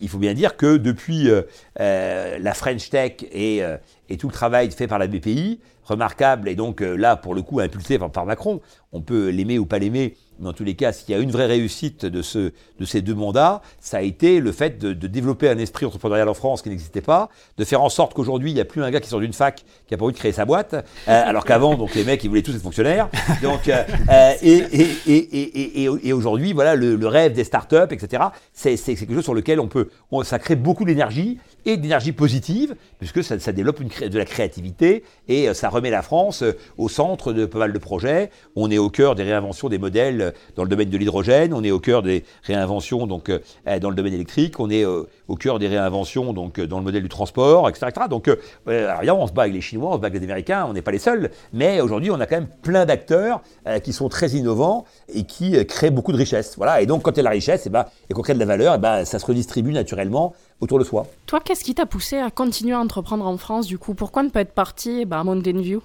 [0.00, 1.42] il faut bien dire que depuis euh,
[1.78, 3.76] euh, la French Tech et, euh,
[4.18, 7.98] tout le travail fait par la BPI, remarquable et donc là pour le coup impulsé
[7.98, 8.60] par Macron,
[8.92, 11.30] on peut l'aimer ou pas l'aimer, mais en tous les cas, s'il y a une
[11.30, 15.06] vraie réussite de, ce, de ces deux mandats, ça a été le fait de, de
[15.06, 18.54] développer un esprit entrepreneurial en France qui n'existait pas, de faire en sorte qu'aujourd'hui, il
[18.54, 20.32] n'y a plus un gars qui sort d'une fac qui a pas envie de créer
[20.32, 23.08] sa boîte, euh, alors qu'avant, donc les mecs, ils voulaient tous être fonctionnaires.
[23.42, 24.64] Donc, euh, euh et,
[25.06, 29.34] et, et, et, aujourd'hui, voilà, le, le, rêve des startups, etc., c'est quelque chose sur
[29.34, 34.18] lequel on peut, on, ça crée beaucoup d'énergie et d'énergie positive, puisque ça, développe de
[34.18, 36.44] la créativité et euh, ça remet la France
[36.78, 38.30] au centre de pas mal de projets.
[38.56, 41.70] On est au cœur des réinventions des modèles dans le domaine de l'hydrogène, on est
[41.70, 42.70] au cœur des réinventions
[43.06, 43.38] donc euh,
[43.80, 47.02] dans le domaine électrique, on est euh, au cœur des réinventions donc dans le modèle
[47.02, 47.86] du transport, etc.
[48.08, 50.72] Donc, euh, on se bat avec les Chinois, on se bat avec les Américains, on
[50.72, 53.42] n'est pas les seuls, mais aujourd'hui, on a quand même plein d'acteurs
[53.82, 56.54] qui sont très innovants et qui créent beaucoup de richesse.
[56.56, 56.80] Voilà.
[56.80, 58.38] Et donc, quand il y a la richesse, et, eh ben, et qu'on crée de
[58.38, 61.06] la valeur, eh ben, ça se redistribue naturellement autour de soi.
[61.26, 63.94] Toi, qu'est-ce qui t'a poussé à continuer à entreprendre en France du coup?
[63.94, 65.82] Pourquoi ne pas être parti bah, à Mountain View?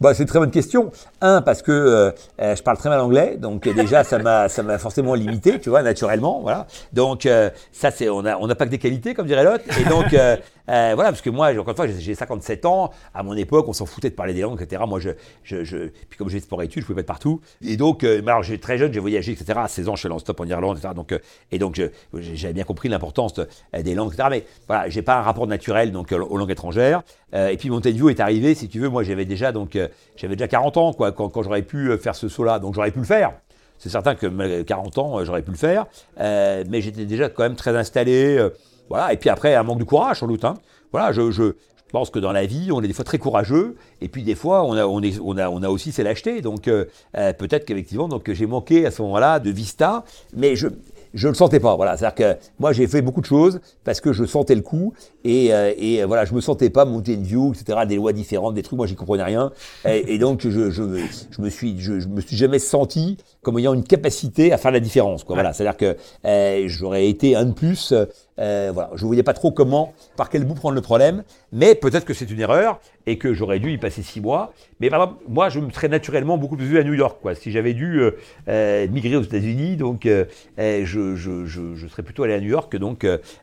[0.00, 0.92] Bah, c'est une très bonne question.
[1.20, 4.48] Un, parce que euh, euh, je parle très mal anglais, donc euh, déjà ça m'a
[4.48, 6.68] ça m'a forcément limité, tu vois, naturellement, voilà.
[6.92, 7.28] Donc
[7.72, 10.14] ça c'est on a on n'a pas que des qualités comme dirait l'autre, et donc
[10.14, 10.36] Euh,
[10.68, 12.90] voilà, parce que moi, encore une fois, j'ai 57 ans.
[13.14, 14.82] À mon époque, on s'en foutait de parler des langues, etc.
[14.86, 15.10] Moi, je,
[15.42, 17.40] je, je puis comme j'ai sport études, je pouvais pas être partout.
[17.62, 19.54] Et donc, euh, alors, j'ai très jeune, j'ai voyagé, etc.
[19.56, 20.94] À 16 ans, je suis allé en stop en Irlande, etc.
[20.94, 21.18] Donc, euh,
[21.52, 21.80] et donc,
[22.14, 23.34] j'avais bien compris l'importance
[23.72, 24.28] des langues, etc.
[24.30, 27.02] Mais voilà, j'ai pas un rapport naturel donc aux langues étrangères.
[27.32, 29.78] et puis Mountain View est arrivé, si tu veux, moi, j'avais déjà donc,
[30.16, 32.58] j'avais déjà 40 ans, quoi, quand j'aurais pu faire ce saut-là.
[32.58, 33.32] Donc, j'aurais pu le faire.
[33.78, 35.86] C'est certain que 40 ans, j'aurais pu le faire,
[36.18, 38.48] mais j'étais déjà quand même très installé.
[38.88, 40.44] Voilà, et puis après, un manque de courage, sans doute.
[40.44, 40.54] Hein
[40.92, 41.52] voilà, je, je,
[41.90, 44.62] pense que dans la vie, on est des fois très courageux, et puis des fois,
[44.64, 46.42] on a, on a, on a aussi ses lâchetés.
[46.42, 46.84] Donc euh,
[47.16, 50.04] euh, peut-être qu'effectivement, donc j'ai manqué à ce moment-là de vista,
[50.36, 50.68] mais je
[51.14, 51.74] je le sentais pas.
[51.76, 54.92] Voilà, c'est-à-dire que moi j'ai fait beaucoup de choses parce que je sentais le coup
[55.24, 57.80] et, euh, et voilà, je me sentais pas une view, etc.
[57.86, 59.50] Des lois différentes, des trucs, moi j'y comprenais rien.
[59.86, 60.82] Et, donc je, je,
[61.30, 64.70] je, me suis, je, je, me suis jamais senti comme ayant une capacité à faire
[64.70, 65.24] la différence.
[65.24, 65.34] Quoi.
[65.34, 67.94] Voilà, c'est-à-dire que euh, j'aurais été un de plus.
[68.38, 71.74] Euh, voilà, je ne voyais pas trop comment, par quel bout prendre le problème, mais
[71.74, 74.52] peut-être que c'est une erreur et que j'aurais dû y passer six mois.
[74.80, 77.18] Mais par exemple, moi, je me serais naturellement beaucoup plus vu à New York.
[77.20, 77.34] Quoi.
[77.34, 78.10] Si j'avais dû euh,
[78.48, 82.98] euh migrer aux États-Unis, donc je, serais plutôt allé à New York donc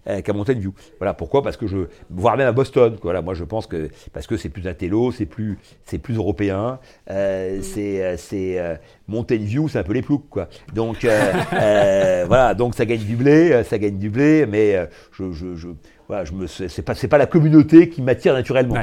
[0.05, 0.73] qu'à Mountain View.
[0.99, 1.41] Voilà, pourquoi?
[1.41, 1.77] Parce que je,
[2.09, 2.93] voire même à Boston.
[2.93, 2.99] Quoi.
[3.05, 6.79] Voilà, moi, je pense que parce que c'est plus intello, c'est plus, c'est plus européen,
[7.07, 10.47] c'est, c'est Mountain View, c'est un peu les ploucs, quoi.
[10.73, 15.67] Donc voilà, donc ça gagne du blé, ça gagne du blé, mais je, je, je,
[16.07, 18.75] voilà, je me, c'est pas, pas la communauté qui m'attire naturellement.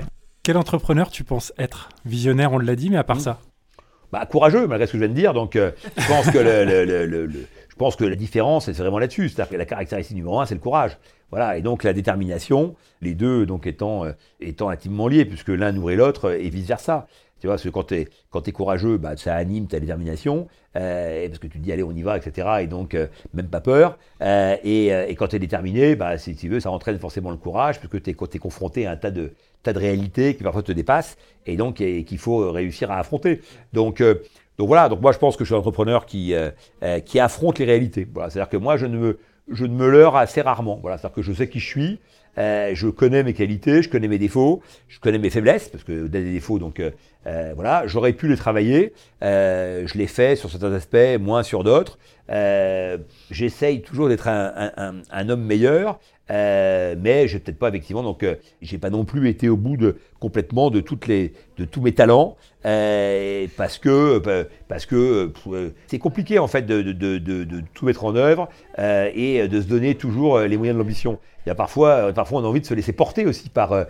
[0.42, 1.88] Quel entrepreneur tu penses être?
[2.04, 3.20] Visionnaire, on l'a dit, mais à part mmh.
[3.20, 3.40] ça
[4.10, 5.32] bah, Courageux, malgré ce que je viens de dire.
[5.32, 8.98] Donc, euh, je pense que le, le, le, je pense que la différence, c'est vraiment
[8.98, 9.28] là-dessus.
[9.28, 10.98] C'est-à-dire que la caractéristique numéro un, c'est le courage.
[11.32, 15.72] Voilà, et donc la détermination, les deux donc étant, euh, étant intimement liés, puisque l'un
[15.72, 17.08] nourrit l'autre et vice-versa.
[17.42, 17.82] Tu vois, parce que quand
[18.42, 21.82] tu es, courageux, bah, ça anime ta détermination, euh, parce que tu te dis allez,
[21.82, 22.48] on y va, etc.
[22.60, 23.98] Et donc, euh, même pas peur.
[24.22, 27.38] Euh, et, euh, quand tu es déterminé, bah, si tu veux, ça entraîne forcément le
[27.38, 29.32] courage, parce que tu es, es, confronté à un tas de,
[29.64, 33.40] tas de réalités qui parfois te dépassent, et donc qu'il faut réussir à affronter.
[33.72, 36.34] Donc, donc voilà, donc moi je pense que je suis un entrepreneur qui,
[37.06, 38.06] qui affronte les réalités.
[38.14, 39.18] Voilà, C'est-à-dire que moi je ne me,
[39.52, 40.78] je ne me leurre assez rarement.
[40.80, 42.00] Voilà, C'est-à-dire que je sais qui je suis,
[42.38, 46.06] euh, je connais mes qualités, je connais mes défauts, je connais mes faiblesses, parce que
[46.06, 46.90] des défauts, donc euh,
[47.26, 51.98] euh, voilà, j'aurais pu les travailler, je l'ai fait sur certains aspects, moins sur d'autres.
[53.30, 56.00] J'essaye toujours d'être un, homme meilleur,
[56.32, 59.76] euh, mais j'ai peut-être pas effectivement donc euh, j'ai pas non plus été au bout
[59.76, 60.98] de complètement de tous
[61.82, 65.30] mes talents euh, parce que parce que
[65.88, 70.56] c'est compliqué en fait de, tout mettre en œuvre et de se donner toujours les
[70.56, 71.18] moyens de l'ambition.
[71.44, 73.86] Il y a parfois parfois on a envie de se laisser porter aussi par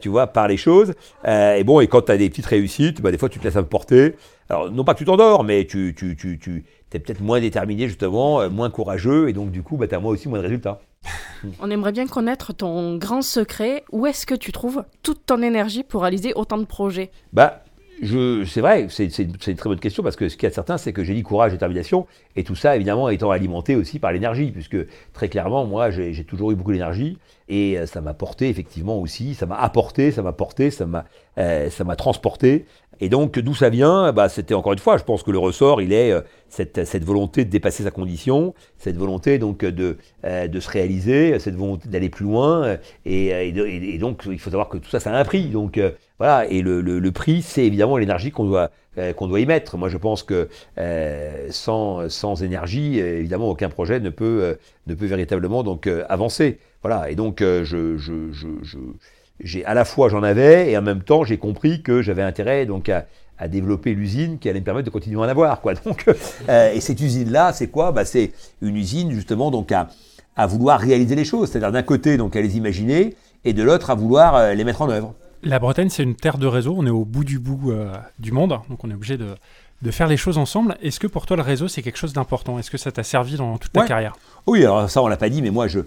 [0.00, 0.94] tu vois par les choses
[1.26, 3.64] et bon et quand tu as des petites réussites bah, des fois tu te laisses
[3.70, 4.16] porter.
[4.48, 7.86] Alors non pas que tu t'endors mais tu tu tu tu es peut-être moins déterminé
[7.86, 10.80] justement, moins courageux et donc du coup bah, as moi aussi moins de résultats.
[11.60, 13.84] On aimerait bien connaître ton grand secret.
[13.92, 17.10] Où est-ce que tu trouves toute ton énergie pour réaliser autant de projets?
[17.32, 17.62] Bah,
[18.00, 21.04] c'est vrai, c'est une, très bonne question parce que ce qui est certain, c'est que
[21.04, 24.76] j'ai dit courage, détermination, et tout ça évidemment étant alimenté aussi par l'énergie, puisque
[25.12, 29.34] très clairement, moi, j'ai toujours eu beaucoup d'énergie et euh, ça m'a porté effectivement aussi,
[29.34, 31.04] ça m'a apporté, ça m'a porté, ça m'a
[31.38, 32.66] euh, ça m'a transporté.
[33.00, 34.12] Et donc, d'où ça vient?
[34.12, 37.04] Bah, C'était encore une fois, je pense que le ressort, il est euh, cette, cette,
[37.04, 41.88] volonté de dépasser sa condition, cette volonté donc de, euh, de se réaliser, cette volonté
[41.88, 42.62] d'aller plus loin.
[42.64, 45.46] Euh, et, donc, il faut savoir que tout ça, ça a un prix.
[45.46, 45.80] Donc,
[46.18, 46.46] voilà.
[46.48, 48.70] Et le, le, prix, c'est évidemment l'énergie qu'on doit,
[49.16, 49.76] qu'on doit y mettre.
[49.76, 50.48] Moi, je pense que
[51.50, 56.58] sans, sans énergie, évidemment, aucun projet ne peut, ne peut véritablement donc avancer.
[56.82, 57.10] Voilà.
[57.10, 57.64] Et donc, je,
[57.96, 58.78] je
[59.40, 62.66] j'ai à la fois j'en avais et en même temps j'ai compris que j'avais intérêt
[62.66, 63.06] donc à,
[63.38, 65.74] à développer l'usine qui allait me permettre de continuer à en avoir quoi.
[65.84, 66.04] Donc
[66.48, 67.92] euh, et cette usine là c'est quoi?
[67.92, 69.88] Bah, c'est une usine justement donc à,
[70.36, 73.90] à vouloir réaliser les choses, c'est-à-dire d'un côté donc à les imaginer et de l'autre
[73.90, 75.14] à vouloir euh, les mettre en œuvre.
[75.42, 78.30] La Bretagne c'est une terre de réseau, on est au bout du bout euh, du
[78.30, 78.60] monde.
[78.68, 79.34] Donc on est obligé de
[79.82, 80.76] de faire les choses ensemble.
[80.80, 82.58] Est-ce que pour toi le réseau c'est quelque chose d'important?
[82.60, 84.14] Est-ce que ça t'a servi dans toute ta carrière?
[84.46, 85.80] Oui, alors ça on l'a pas dit, mais moi je,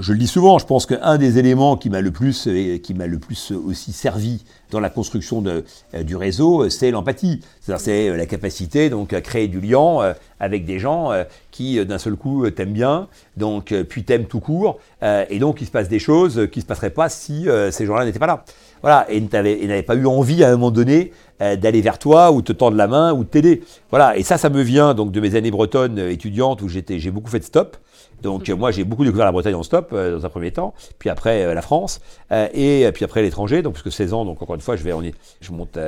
[0.00, 2.48] je le dis souvent, je pense qu'un des éléments qui m'a le plus,
[2.82, 7.40] qui m'a le plus aussi servi dans la construction euh, du réseau, c'est l'empathie.
[7.60, 11.10] C'est euh, la capacité donc à créer du lien euh, avec des gens
[11.50, 15.70] qui d'un seul coup t'aiment bien, donc puis t'aiment tout court, et donc il se
[15.70, 18.44] passe des choses qui se passeraient pas si ces gens-là n'étaient pas là.
[18.80, 22.52] Voilà, et n'avaient pas eu envie à un moment donné d'aller vers toi ou te
[22.52, 23.62] tendre la main ou de t'aider.
[23.90, 27.10] Voilà, et ça, ça me vient donc de mes années bretonnes étudiantes où j'étais, j'ai
[27.10, 27.76] beaucoup fait de stop.
[28.22, 30.74] Donc euh, moi j'ai beaucoup découvert la Bretagne en stop euh, dans un premier temps,
[30.98, 33.62] puis après euh, la France et puis après l'étranger.
[33.62, 34.92] Donc puisque 16 ans, donc encore une fois je vais
[35.40, 35.78] je monte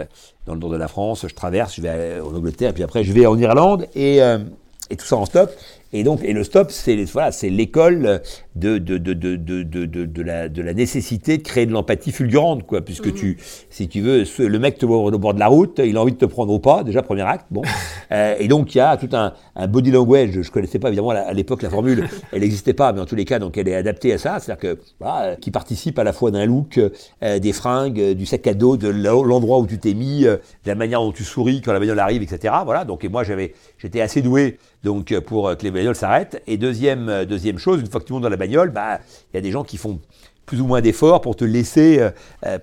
[0.47, 3.13] dans le nord de la France, je traverse, je vais en Angleterre, puis après je
[3.13, 5.51] vais en Irlande et, et tout ça en stop.
[5.95, 8.23] Et donc, et le stop, c'est voilà, c'est l'école
[8.57, 12.13] de de, de, de, de, de, de, la, de la nécessité de créer de l'empathie
[12.13, 13.15] fulgurante, quoi, puisque Mhm.
[13.15, 13.39] tu,
[13.71, 16.01] si tu veux, ce- le mec te voit au bord de la route, il a
[16.03, 17.63] envie de te prendre au pas, déjà premier acte, bon.
[18.13, 20.43] Euh, et donc il y a tout un, un body language.
[20.43, 23.25] Je connaissais pas évidemment à l'époque la formule, elle n'existait pas, mais en tous les
[23.25, 26.13] cas, donc elle est adaptée à ça, c'est-à-dire que voilà, euh, qui participe à la
[26.13, 29.79] fois d'un look, euh, des fringues, du sac à dos, de l'en- l'endroit où tu
[29.79, 32.53] t'es mis, euh, de la manière dont tu souris quand la bagnole arrive, etc.
[32.67, 32.85] Voilà.
[32.85, 36.43] Donc et moi j'avais, j'étais assez doué donc euh, pour euh, que les bagnoles s'arrêtent.
[36.47, 39.01] Et deuxième euh, deuxième chose, une fois que tu montes dans la bagnole, bah
[39.33, 40.01] il y a des gens qui font
[40.45, 42.05] plus ou moins d'efforts pour te laisser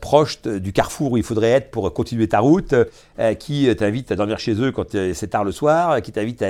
[0.02, 2.76] proche du carrefour où il faudrait être pour continuer ta route,
[3.40, 6.44] qui t'invitent à dormir chez eux quand c'est tard le soir, qui t'invitent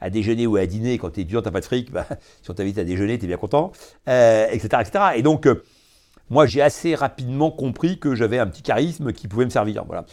[0.00, 2.06] à, déjeuner ou à dîner quand t'es étudiant, t'as pas de fric, bah,
[2.42, 3.72] si on t'invite à déjeuner, t'es bien content,
[4.06, 5.04] etc., etc.
[5.16, 5.48] Et donc,
[6.30, 10.06] moi, j'ai assez rapidement compris que j'avais un petit charisme qui pouvait me servir, voilà.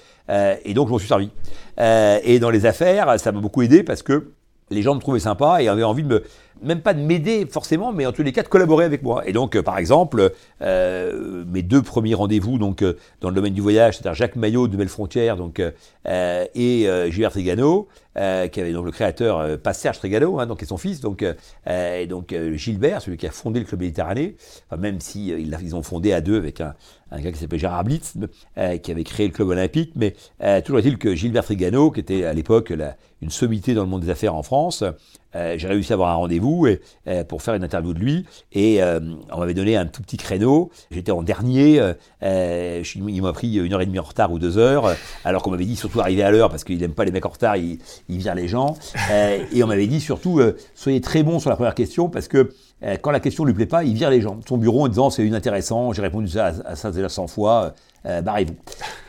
[0.66, 1.30] Et donc, je m'en suis servi.
[1.78, 4.34] Et dans les affaires, ça m'a beaucoup aidé parce que
[4.74, 6.24] les gens me trouvaient sympa et avaient envie de me,
[6.62, 9.28] même pas de m'aider forcément, mais en tous les cas de collaborer avec moi.
[9.28, 13.54] Et donc, euh, par exemple, euh, mes deux premiers rendez-vous donc euh, dans le domaine
[13.54, 15.72] du voyage, c'est-à-dire Jacques Maillot de Belle Frontière, donc euh,
[16.08, 18.20] euh, et euh, Gilbert Trigano, qui
[18.62, 21.26] avait donc le créateur, pas Serge Trigano, hein, donc et son fils, donc
[21.66, 24.36] et donc Gilbert, celui qui a fondé le club Méditerranée,
[24.70, 26.76] enfin, même si ils, ils ont fondé à deux avec un,
[27.10, 28.14] un gars qui s'appelait Gérard Blitz,
[28.84, 30.14] qui avait créé le club olympique, mais
[30.62, 32.72] toujours est-il que Gilbert Trigano, qui était à l'époque
[33.24, 34.84] une sommité dans le monde des affaires en France,
[35.36, 38.26] euh, j'ai réussi à avoir un rendez-vous et, euh, pour faire une interview de lui
[38.52, 39.00] et euh,
[39.32, 40.72] on m'avait donné un tout petit créneau.
[40.92, 41.94] J'étais en dernier, euh,
[42.24, 44.94] euh, je il m'a pris une heure et demie en retard ou deux heures, euh,
[45.26, 47.30] alors qu'on m'avait dit surtout arriver à l'heure parce qu'il n'aime pas les mecs en
[47.30, 48.76] retard, il, il vire les gens.
[49.52, 50.42] Et on m'avait dit surtout
[50.76, 52.52] soyez très bon sur la première question parce que
[53.02, 54.40] quand la question ne lui plaît pas, il vire les gens.
[54.48, 57.74] Son bureau en disant c'est inintéressant, j'ai répondu ça à, à ça déjà 100 fois,
[58.06, 58.56] euh, barrez-vous.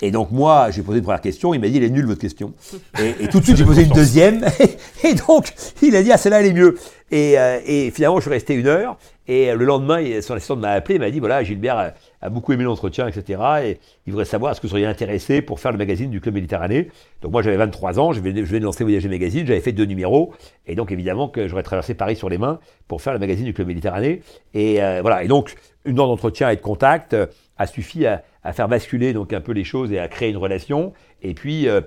[0.02, 2.20] Et donc moi, j'ai posé une première question, il m'a dit elle est nulle votre
[2.20, 2.52] question.
[3.00, 4.44] Et, et tout de suite j'ai posé une deuxième,
[5.04, 5.52] et donc
[5.82, 6.76] il a dit ah celle-là elle est mieux.
[7.10, 8.96] Et, euh, et finalement je suis resté une heure,
[9.28, 11.90] et le lendemain il- son assistante m'a appelé, il m'a dit voilà Gilbert a,
[12.22, 13.40] a beaucoup aimé l'entretien, etc.
[13.64, 16.34] Et il voudrait savoir est-ce que vous seriez intéressé pour faire le magazine du Club
[16.34, 16.90] Méditerranée?
[17.22, 19.72] Donc moi j'avais 23 ans, je venais, je venais de lancer Voyager Magazine, j'avais fait
[19.72, 20.32] deux numéros,
[20.66, 23.52] et donc évidemment que j'aurais traversé Paris sur les mains pour faire le magazine du
[23.54, 24.22] Club Méditerranée.
[24.54, 25.54] Et euh, voilà, et donc
[25.84, 27.14] une heure d'entretien et de contact
[27.58, 30.92] a suffi à, faire basculer donc un peu les choses et à créer une relation.
[31.22, 31.80] Et puis euh,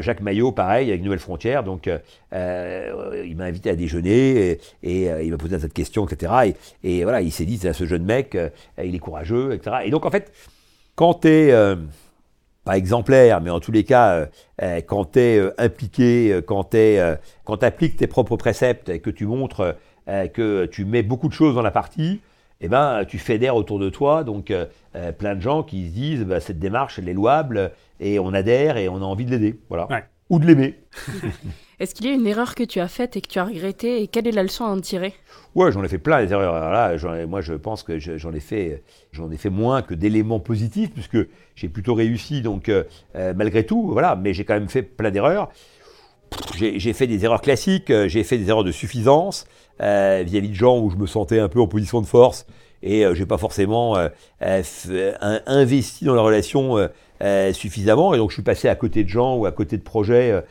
[0.00, 1.98] Jacques Maillot, pareil, avec Nouvelle Frontière, donc euh,
[2.32, 6.54] euh, il m'a invité à déjeuner et, il m'a posé un tas de questions, etc.
[6.82, 8.36] Et, et voilà, il s'est dit, ce jeune mec,
[8.82, 9.76] il est courageux, etc.
[9.84, 10.32] Et donc en fait,
[10.96, 11.76] quand tu es
[12.64, 14.26] pas exemplaire, mais en tous les cas,
[14.86, 20.66] quand tu es impliqué, quand tu appliques tes propres préceptes et que tu montres que
[20.66, 22.20] tu mets beaucoup de choses dans la partie,
[22.60, 25.92] eh ben, tu fédères autour de toi donc euh, euh, plein de gens qui se
[25.92, 29.30] disent bah, cette démarche elle est louable et on adhère et on a envie de
[29.30, 30.04] l'aider, voilà, Ouais.
[30.30, 30.78] ou de l'aimer.
[31.80, 34.02] Est-ce qu'il y a une erreur que tu as faite et que tu as regrettée
[34.02, 35.14] et quelle est la leçon à en tirer?
[35.54, 36.54] Ouais, j'en ai fait plein des erreurs.
[36.54, 39.80] Alors là, ai- moi, je pense que je- j'en ai fait, j'en ai fait moins
[39.80, 41.16] que d'éléments positifs, puisque
[41.54, 42.42] j'ai plutôt réussi.
[42.42, 44.14] Donc, euh, malgré tout, voilà.
[44.14, 45.48] Mais j'ai quand même fait plein d'erreurs.
[46.56, 47.90] J'ai fait des erreurs classiques.
[48.08, 49.46] J'ai fait des erreurs de suffisance
[49.80, 52.46] euh, vis-à-vis de gens où je me sentais un peu en position de force
[52.82, 54.08] et euh, j'ai pas forcément euh,
[55.46, 56.88] investi dans la relation
[57.52, 58.14] suffisamment.
[58.14, 60.42] Et donc, je suis passé à côté de gens ou à côté de projets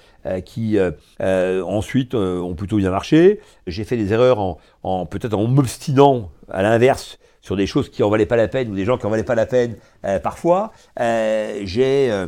[0.46, 0.78] qui
[1.20, 3.40] ensuite ont plutôt bien marché.
[3.66, 8.04] J'ai fait des erreurs en, en peut-être en m'obstinant à l'inverse sur des choses qui
[8.04, 10.20] en valaient pas la peine ou des gens qui en valaient pas la peine euh,
[10.20, 10.72] parfois.
[11.00, 12.28] Euh, j'ai euh,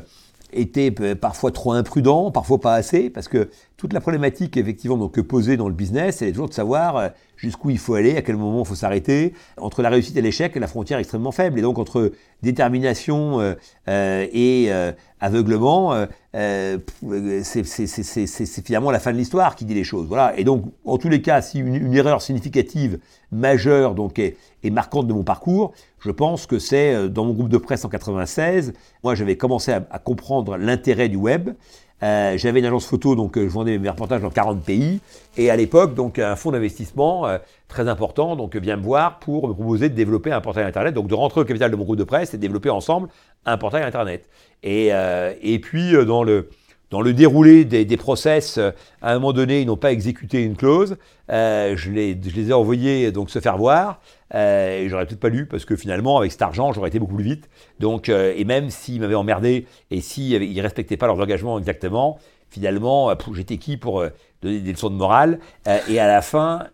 [0.53, 3.49] été parfois trop imprudent, parfois pas assez, parce que
[3.81, 7.71] toute la problématique effectivement donc, posée dans le business, c'est toujours de savoir euh, jusqu'où
[7.71, 9.33] il faut aller, à quel moment il faut s'arrêter.
[9.57, 12.11] Entre la réussite et l'échec, la frontière est extrêmement faible, et donc entre
[12.43, 13.55] détermination
[13.87, 14.71] et
[15.19, 17.63] aveuglement, c'est
[18.63, 20.05] finalement la fin de l'histoire qui dit les choses.
[20.07, 20.37] Voilà.
[20.37, 22.99] Et donc, en tous les cas, si une, erreur significative,
[23.31, 24.37] majeure, donc est
[24.69, 27.89] marquante de mon parcours, je pense que c'est euh, dans mon groupe de presse en
[27.89, 28.73] 96.
[29.03, 31.51] Moi, j'avais commencé à comprendre l'intérêt du web.
[32.03, 35.01] Euh, j'avais une agence photo, donc euh, je vendais mes reportages dans 40 pays.
[35.37, 37.37] Et à l'époque, donc un fonds d'investissement euh,
[37.67, 41.07] très important, donc vient me voir pour me proposer de développer un portail internet, donc
[41.07, 43.09] de rentrer au capital de mon groupe de presse et de développer ensemble
[43.45, 44.27] un portail internet.
[44.63, 44.91] Et,
[45.41, 46.49] et puis dans le
[46.91, 48.57] dans le déroulé des, des process,
[49.01, 50.97] à un moment donné, ils n'ont pas exécuté une clause.
[51.29, 54.01] Je, les, je les ai envoyés donc se faire voir.
[54.33, 57.15] Euh, et j'aurais peut-être pas lu parce que finalement, avec cet argent, j'aurais été beaucoup
[57.15, 57.49] plus vite.
[57.79, 62.19] Donc, euh, et même s'ils m'avaient emmerdé et s'ils ne respectaient pas leurs engagements exactement,
[62.49, 64.09] finalement, euh, j'étais qui pour euh,
[64.41, 65.39] donner des leçons de morale?
[65.89, 66.67] Et à la fin,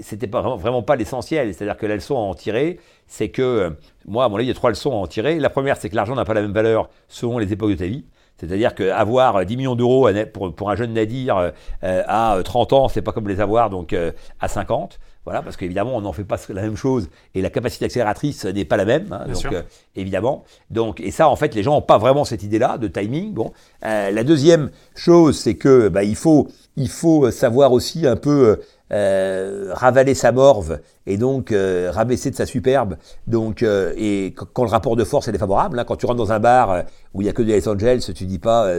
[0.00, 1.54] c'était pas vraiment, vraiment pas l'essentiel.
[1.54, 4.50] C'est-à-dire que la leçon à en tirer, c'est que moi, à mon avis, il y
[4.50, 5.38] a trois leçons à en tirer.
[5.38, 7.86] La première, c'est que l'argent n'a pas la même valeur selon les époques de ta
[7.86, 8.04] vie.
[8.38, 13.12] C'est-à-dire qu'avoir 10 millions d'euros pour, pour, un jeune Nadir à 30 ans, c'est pas
[13.12, 13.96] comme les avoir donc
[14.40, 14.98] à 50.
[15.26, 18.64] Voilà, parce qu'évidemment, on n'en fait pas la même chose et la capacité accélératrice n'est
[18.64, 19.12] pas la même.
[19.12, 19.62] Hein, donc, euh,
[19.96, 20.44] évidemment.
[20.70, 23.34] Donc, et ça, en fait, les gens n'ont pas vraiment cette idée-là de timing.
[23.34, 23.52] Bon,
[23.84, 26.46] euh, la deuxième chose, c'est que bah, il faut,
[26.76, 28.60] il faut savoir aussi un peu
[28.92, 32.96] euh, ravaler sa morve et donc euh, rabaisser de sa superbe.
[33.26, 36.30] Donc, euh, et quand le rapport de force est défavorable, hein, quand tu rentres dans
[36.30, 38.70] un bar où il y a que des Los Angeles, tu dis pas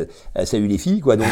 [0.46, 1.18] salut les filles, quoi.
[1.18, 1.28] Donc,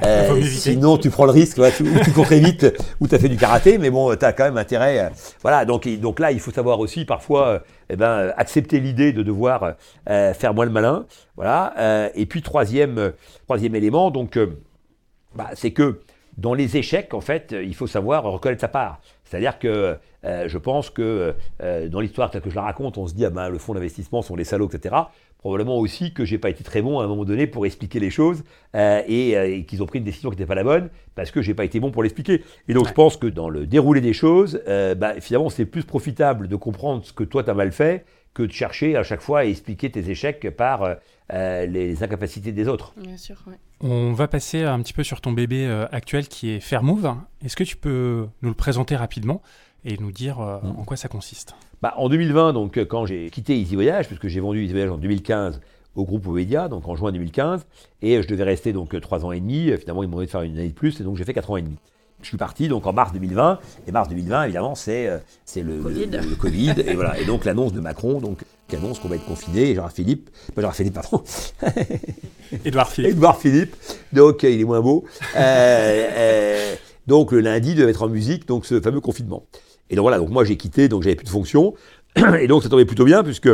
[0.42, 2.66] sinon tu prends le risque, tu, ou tu cours très vite,
[2.98, 5.10] ou tu as fait du karaté, mais bon, tu as quand même intérêt.
[5.42, 9.74] voilà, donc, donc là, il faut savoir aussi parfois eh ben, accepter l'idée de devoir
[10.06, 11.04] faire moins le malin.
[11.36, 12.10] Voilà.
[12.14, 13.12] et puis troisième,
[13.46, 14.38] troisième élément, donc,
[15.34, 16.00] bah, c'est que
[16.36, 19.00] dans les échecs, en fait, euh, il faut savoir reconnaître sa part.
[19.24, 23.06] C'est-à-dire que euh, je pense que euh, dans l'histoire telle que je la raconte, on
[23.06, 24.94] se dit, ah ben, le fonds d'investissement sont les salauds, etc.
[25.38, 28.08] Probablement aussi que j'ai pas été très bon à un moment donné pour expliquer les
[28.08, 28.44] choses
[28.74, 31.66] et, qu'ils ont pris une décision qui n'était pas la bonne parce que j'ai pas
[31.66, 32.42] été bon pour l'expliquer.
[32.66, 36.48] Et donc je pense que dans le déroulé des choses, bah, finalement, c'est plus profitable
[36.48, 39.40] de comprendre ce que toi tu as mal fait que de chercher à chaque fois
[39.40, 40.96] à expliquer tes échecs par
[41.30, 42.94] les incapacités des autres.
[42.96, 43.56] Bien sûr, oui.
[43.86, 47.16] On va passer un petit peu sur ton bébé euh, actuel qui est Fairmove.
[47.44, 49.42] Est-ce que tu peux nous le présenter rapidement
[49.84, 50.80] et nous dire euh, mm.
[50.80, 51.54] en quoi ça consiste?
[51.82, 54.90] Bah, En 2020, donc, euh, quand j'ai quitté Easy Voyage, puisque j'ai vendu Easy Voyage
[54.90, 55.60] en 2015
[55.96, 57.66] au groupe Ovedia, donc en juin 2015,
[58.00, 59.70] et je devais rester donc trois ans et demi.
[59.76, 61.50] Finalement, ils m'ont demandé de faire une année de plus, et donc j'ai fait quatre
[61.50, 61.76] ans et demi
[62.22, 63.58] je suis parti donc en mars 2020.
[63.86, 65.10] Et mars 2020, évidemment, c'est
[65.44, 66.74] c'est le, le, Covid.
[66.78, 67.20] et voilà.
[67.20, 68.38] Et donc l'annonce de Macron, donc
[68.74, 69.70] qui annonce qu'on va être confiné.
[69.70, 71.22] Et Gérard Philippe, pas Gérard Philippe, pardon.
[72.64, 73.12] Édouard Philippe.
[73.12, 73.76] Édouard Philippe.
[74.12, 75.04] Donc il est moins beau.
[75.36, 76.74] Euh, euh,
[77.06, 79.46] donc le lundi devait être en musique, donc ce fameux confinement.
[79.90, 80.18] Et donc voilà.
[80.18, 81.74] Donc moi j'ai quitté, donc j'avais plus de fonction.
[82.40, 83.50] Et donc ça tombait plutôt bien puisque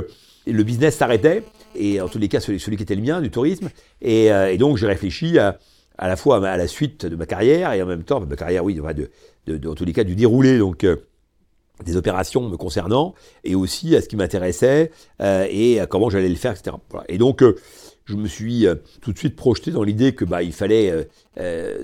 [0.47, 1.43] le business s'arrêtait.
[1.75, 3.71] Et en tous les cas celui, celui qui était le mien, du tourisme.
[4.03, 5.59] Et, et donc j'ai réfléchi à
[6.01, 8.65] à la fois à la suite de ma carrière et en même temps, ma carrière,
[8.65, 9.11] oui, de,
[9.47, 10.97] de, en tous les cas, du déroulé donc, euh,
[11.85, 13.15] des opérations me concernant
[13.45, 14.91] et aussi à ce qui m'intéressait
[15.21, 16.77] euh, et à comment j'allais le faire, etc.
[17.09, 17.57] Et donc, euh,
[18.05, 18.67] je me suis
[19.01, 21.07] tout de suite projeté dans l'idée que bah, il fallait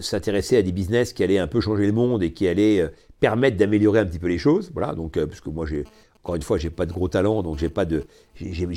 [0.00, 3.56] s'intéresser à des business qui allaient un peu changer le monde et qui allaient permettre
[3.56, 4.72] d'améliorer un petit peu les choses.
[4.74, 5.84] Voilà, donc, parce moi, j'ai
[6.26, 7.84] encore une fois, j'ai pas de gros talent, donc j'ai pas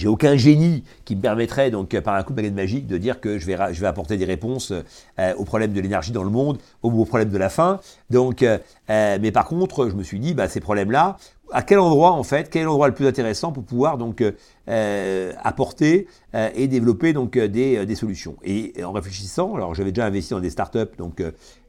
[0.05, 3.39] aucun génie qui me permettrait, donc par un coup de baguette magique, de dire que
[3.39, 4.71] je vais, apporter des réponses
[5.17, 7.79] euh, aux problèmes de l'énergie dans le monde, aux, problèmes de la faim.
[8.11, 8.59] Donc, euh,
[8.91, 11.17] euh, mais par contre, je me suis dit, bah, ces problèmes-là,
[11.51, 14.23] à quel endroit en fait, quel est l'endroit le plus intéressant pour pouvoir donc
[14.67, 18.35] apporter et développer donc des, des, solutions.
[18.43, 21.23] Et en réfléchissant, alors j'avais déjà investi dans des startups, donc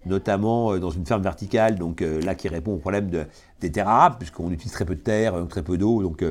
[0.04, 3.24] notamment dans une ferme verticale, donc là qui répond au problème de,
[3.60, 6.22] des terres arabes, puisqu'on utilise très peu de terre, très peu d'eau, donc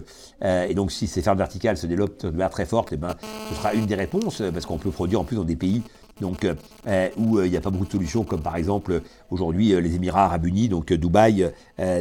[0.43, 3.15] et donc si ces fermes verticale se développe de manière très forte, eh ben,
[3.49, 5.81] ce sera une des réponses, parce qu'on peut produire en plus dans des pays
[6.21, 9.73] donc, euh, où euh, il n'y a pas beaucoup de solutions, comme par exemple aujourd'hui
[9.73, 11.51] euh, les Émirats arabes unis, donc Dubaï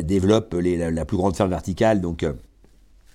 [0.02, 2.00] développe la, plus grande ferme verticale,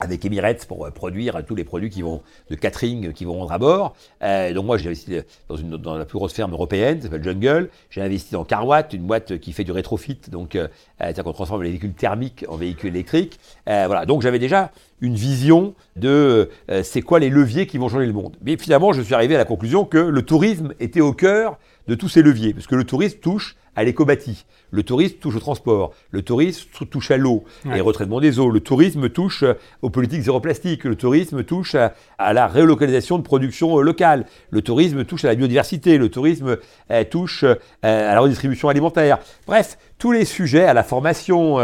[0.04, 3.52] avec Emirates pour euh, produire tous les produits qui vont de catering qui vont rendre
[3.52, 3.96] à bord.
[4.22, 5.18] Euh, donc moi j'ai investi
[5.50, 7.70] dans, une, dans la plus grosse ferme européenne, ça s'appelle Jungle.
[7.89, 10.68] J'ai investi dans Carwatt, une boîte qui fait du rétrofit, donc euh,
[11.00, 13.39] c'est-à-dire qu'on transforme les véhicules thermiques en véhicules électriques.
[13.68, 17.89] Euh, voilà, donc j'avais déjà une vision de euh, c'est quoi les leviers qui vont
[17.89, 18.36] changer le monde.
[18.42, 21.96] Mais finalement je suis arrivé à la conclusion que le tourisme était au cœur de
[21.96, 24.46] tous ces leviers, parce que le tourisme touche à l'éco-bâti.
[24.72, 25.93] Le tourisme touche au transport.
[26.12, 27.43] Le tourisme touche à l'eau
[27.74, 28.50] et au retraitement des eaux.
[28.50, 30.84] Le tourisme touche euh, aux politiques zéro plastique.
[30.84, 34.26] Le tourisme touche à, la relocalisation de production euh, locale.
[34.50, 35.98] Le tourisme touche à la biodiversité.
[35.98, 36.58] Le tourisme
[36.91, 37.43] euh, touche
[37.84, 39.19] à la redistribution alimentaire.
[39.48, 41.58] Bref, tous les sujets, à la formation,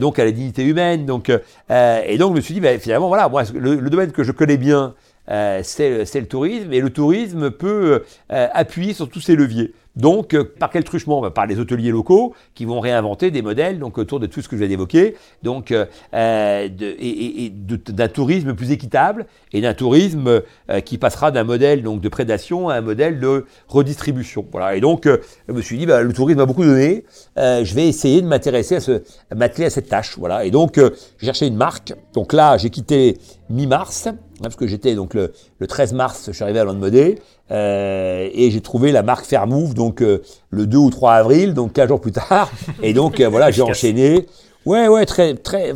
[0.00, 1.04] donc à la dignité humaine.
[1.06, 4.32] Donc, et donc je me suis dit, ben, finalement, voilà, moi, le, domaine que je
[4.32, 4.94] connais bien,
[5.28, 9.72] c'est le tourisme, et le tourisme peut appuyer sur tous ces leviers.
[9.98, 11.20] Donc, euh, par quel truchement?
[11.20, 14.48] Bah, Par les hôteliers locaux qui vont réinventer des modèles donc, autour de tout ce
[14.48, 15.84] que je viens d'évoquer, donc, euh,
[16.14, 20.42] euh et, d'un tourisme plus équitable et d'un tourisme
[20.84, 24.46] qui passera d'un modèle donc, de prédation à un modèle de redistribution.
[24.52, 24.76] Voilà.
[24.76, 27.04] Et donc, je me suis dit, bah, le tourisme a beaucoup donné,
[27.36, 29.02] je vais essayer de m'intéresser à, ce,
[29.34, 30.16] m'atteler à cette tâche.
[30.18, 30.44] Voilà.
[30.44, 31.94] Et donc, j'ai cherché une marque.
[32.14, 33.18] Donc là, j'ai quitté
[33.50, 34.08] mi-mars,
[34.42, 35.32] parce que j'étais donc le,
[35.66, 37.18] 13 mars, je suis arrivé à Landmodé,
[37.50, 41.72] euh, et j'ai trouvé la marque Fairmove donc euh, le 2 ou 3 avril, donc
[41.72, 42.50] 15 jours plus tard,
[42.82, 44.26] et donc euh, voilà, j'ai enchaîné.
[44.66, 45.72] Ouais, ouais, très, très, euh,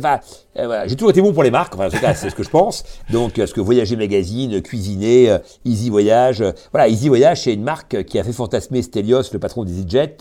[0.55, 2.43] voilà, j'ai toujours été bon pour les marques, enfin, en tout cas, c'est ce que
[2.43, 2.83] je pense.
[3.09, 8.19] Donc, ce que Voyager Magazine, Cuisiner, Easy Voyage, voilà, Easy Voyage, c'est une marque qui
[8.19, 10.17] a fait fantasmer Stelios, le patron d'EasyJet,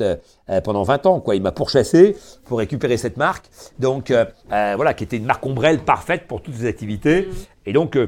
[0.65, 1.35] pendant 20 ans, quoi.
[1.35, 3.45] Il m'a pourchassé pour récupérer cette marque.
[3.79, 4.11] Donc,
[4.49, 7.23] voilà, qui était une marque ombrelle parfaite pour toutes ses activités.
[7.23, 7.33] Mm.
[7.67, 7.99] Et donc,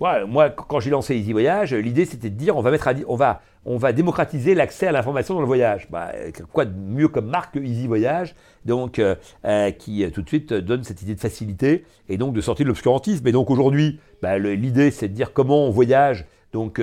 [0.00, 3.40] moi, quand j'ai lancé Easy Voyage, l'idée c'était de dire on va, mettre on va,
[3.64, 5.88] on va démocratiser l'accès à l'information dans le voyage.
[5.90, 6.12] Bah,
[6.52, 8.34] quoi de mieux comme marque que Easy Voyage,
[8.64, 12.40] donc, euh, euh, qui tout de suite donne cette idée de facilité et donc de
[12.40, 13.26] sortir de l'obscurantisme.
[13.26, 16.80] Et donc aujourd'hui, bah, l'idée c'est de dire comment on voyage donc,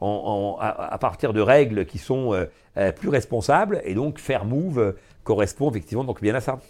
[0.00, 2.46] à, partir de règles qui sont
[2.94, 4.94] plus responsables et donc faire move
[5.24, 6.60] correspond effectivement donc bien à ça.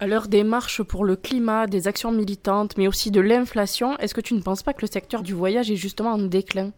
[0.00, 0.44] À l'heure des
[0.86, 4.62] pour le climat, des actions militantes, mais aussi de l'inflation, est-ce que tu ne penses
[4.62, 6.70] pas que le secteur du voyage est justement en déclin?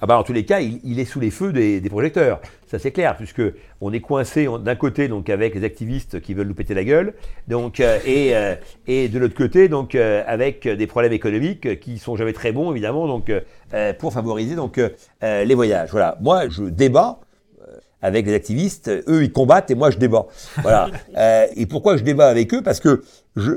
[0.00, 2.40] Ah bah en tous les cas, il, est sous les feux des, projecteurs.
[2.66, 3.42] Ça c'est clair, puisque
[3.82, 7.12] on est coincé d'un côté donc avec les activistes qui veulent nous péter la gueule,
[7.46, 8.54] donc euh, et, euh,
[8.86, 12.72] et de l'autre côté donc euh, avec des problèmes économiques qui sont jamais très bons
[12.72, 13.30] évidemment donc
[13.98, 14.80] pour favoriser donc
[15.20, 15.90] les voyages.
[15.90, 17.20] Voilà, moi je débat
[18.02, 20.26] avec les activistes, eux ils combattent et moi je débat.
[20.62, 20.90] Voilà.
[21.16, 22.62] Euh, et pourquoi je débat avec eux?
[22.62, 23.02] Parce que
[23.36, 23.52] je,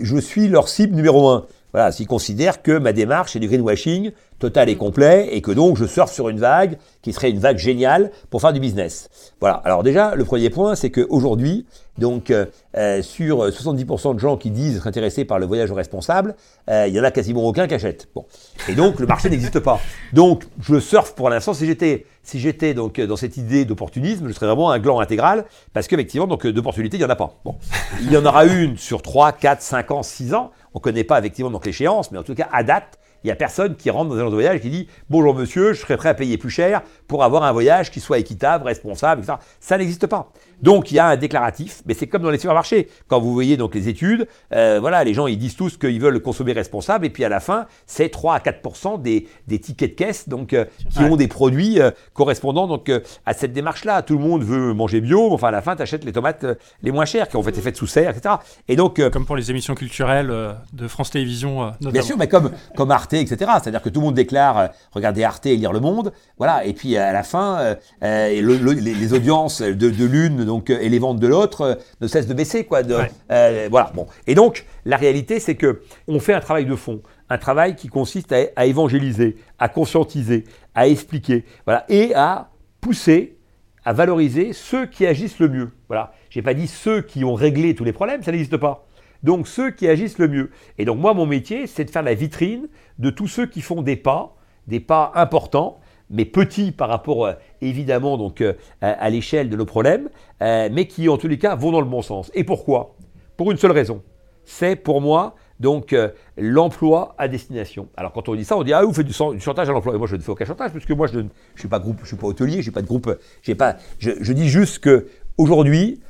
[0.00, 1.46] je suis leur cible numéro un.
[1.74, 5.76] Voilà, s'ils considèrent que ma démarche est du greenwashing total et complet et que donc
[5.76, 9.10] je surfe sur une vague qui serait une vague géniale pour faire du business.
[9.40, 9.56] Voilà.
[9.64, 11.66] Alors déjà, le premier point, c'est qu'aujourd'hui,
[11.98, 12.46] donc euh,
[12.76, 16.36] euh sur 70% de gens qui disent être intéressés par le voyage responsable,
[16.70, 18.08] euh, il y en a quasiment aucun qui achète.
[18.14, 18.24] Bon.
[18.68, 19.80] Et donc le marché n'existe pas.
[20.12, 21.54] Donc je surfe pour l'instant.
[21.54, 25.44] Si j'étais si j'étais donc dans cette idée d'opportunisme, je serais vraiment un gland intégral
[25.72, 27.34] parce qu'effectivement donc d'opportunité il y en a pas.
[27.44, 27.56] Bon.
[28.00, 30.52] Il y en aura une sur 3, 4, 5 ans, 6 ans.
[30.74, 33.30] On ne connaît pas effectivement donc l'échéance, mais en tout cas, à date, il n'y
[33.30, 36.14] a personne qui rentre dans un voyage qui dit Bonjour monsieur, je serais prêt à
[36.14, 39.38] payer plus cher pour avoir un voyage qui soit équitable, responsable, etc.
[39.60, 40.30] Ça n'existe pas.
[40.62, 42.88] Donc il y a un déclaratif, mais c'est comme dans les supermarchés.
[43.08, 46.20] Quand vous voyez donc les études, euh, voilà, les gens ils disent tous qu'ils veulent
[46.20, 49.94] consommer responsable, et puis à la fin, c'est 3 à 4% des, des, tickets de
[49.94, 52.90] caisse donc, euh, qui ont des produits euh, correspondant donc,
[53.26, 54.02] à cette démarche-là.
[54.02, 56.46] Tout le monde veut manger bio, mais enfin à la fin, tu achètes les tomates
[56.82, 58.36] les moins chères, qui ont été faites sous serre, etc.
[58.68, 60.32] Et donc, comme pour les émissions culturelles
[60.72, 61.90] de France Télévisions, notamment.
[61.90, 63.36] Bien sûr, mais comme, comme Arte, etc.
[63.62, 66.12] C'est-à-dire que tout le monde déclare regarder Arte et lire Le Monde.
[66.38, 71.18] Voilà, et puis à la fin, les, audiences de, de l'une donc, et les ventes
[71.18, 72.64] de l'autre ne cessent de baisser.
[72.64, 74.06] Quoi, voilà, bon.
[74.26, 77.88] Et donc, la réalité, c'est que on fait un travail de fond, un travail qui
[77.88, 83.36] consiste à, évangéliser, à conscientiser, à expliquer, voilà, et à pousser,
[83.84, 85.70] à valoriser ceux qui agissent le mieux.
[85.88, 86.12] Voilà.
[86.30, 88.86] J'ai pas dit ceux qui ont réglé tous les problèmes, ça n'existe pas.
[89.22, 90.50] Donc ceux qui agissent le mieux.
[90.78, 92.68] Et donc moi, mon métier, c'est de faire la vitrine
[92.98, 94.36] de tous ceux qui font des pas,
[94.66, 95.80] des pas importants,
[96.10, 100.08] mais petits par rapport euh, évidemment donc euh, à, l'échelle de nos problèmes,
[100.42, 102.30] euh, mais qui en tous les cas vont dans le bon sens.
[102.34, 102.94] Et pourquoi?
[103.36, 104.02] Pour une seule raison.
[104.44, 105.94] C'est pour moi donc
[106.36, 107.88] l'emploi à destination.
[107.96, 109.94] Alors quand on dit ça, on dit ah vous faites du, chantage à l'emploi.
[109.94, 112.08] Et moi je ne fais aucun chantage puisque moi je ne suis pas groupe, je
[112.08, 113.10] suis pas hôtelier, j'ai pas de groupe,
[113.56, 113.76] pas.
[113.98, 116.00] Je, je, dis juste que aujourd'hui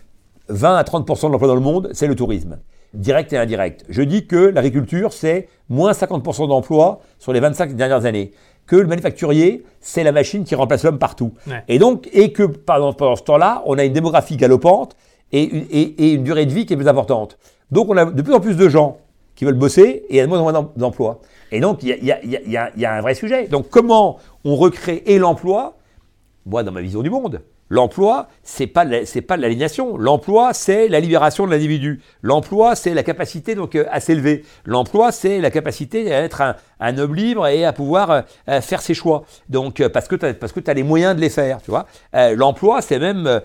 [0.49, 2.59] 20 à 30% de l'emploi dans le monde c'est le tourisme
[2.95, 3.85] direct et indirect.
[3.89, 8.33] Je dis que l'agriculture c'est moins 50 d'emplois sur les 25 dernières années
[8.67, 11.35] que le manufacturier, c'est la machine qui remplace l'homme partout.
[11.69, 14.97] Et donc, et que pendant, pendant ce temps-là, on a une démographie galopante
[15.33, 17.39] et, et, une durée de vie qui est plus importante.
[17.71, 18.99] Donc, on a de plus en plus de gens
[19.35, 21.21] qui veulent bosser et il y a de moins en moins d'emplois.
[21.51, 23.49] Et donc, il y a, y, a, y a, un vrai sujet.
[23.49, 25.77] Donc, comment on recrée et l'emploi?
[26.47, 28.85] Moi, dans ma vision du monde, L'emploi, c'est pas
[29.27, 29.97] pas l'alignation.
[29.97, 32.01] L'emploi, c'est la libération de l'individu.
[32.23, 34.45] L'emploi, c'est la capacité donc euh, à s'élever.
[34.67, 38.61] L'emploi, c'est la capacité à être un, un, homme libre et à pouvoir euh, euh,
[38.61, 39.25] faire ses choix.
[39.49, 41.87] Donc parce que parce que as les moyens de les faire, tu vois.
[42.13, 43.41] L'emploi, c'est même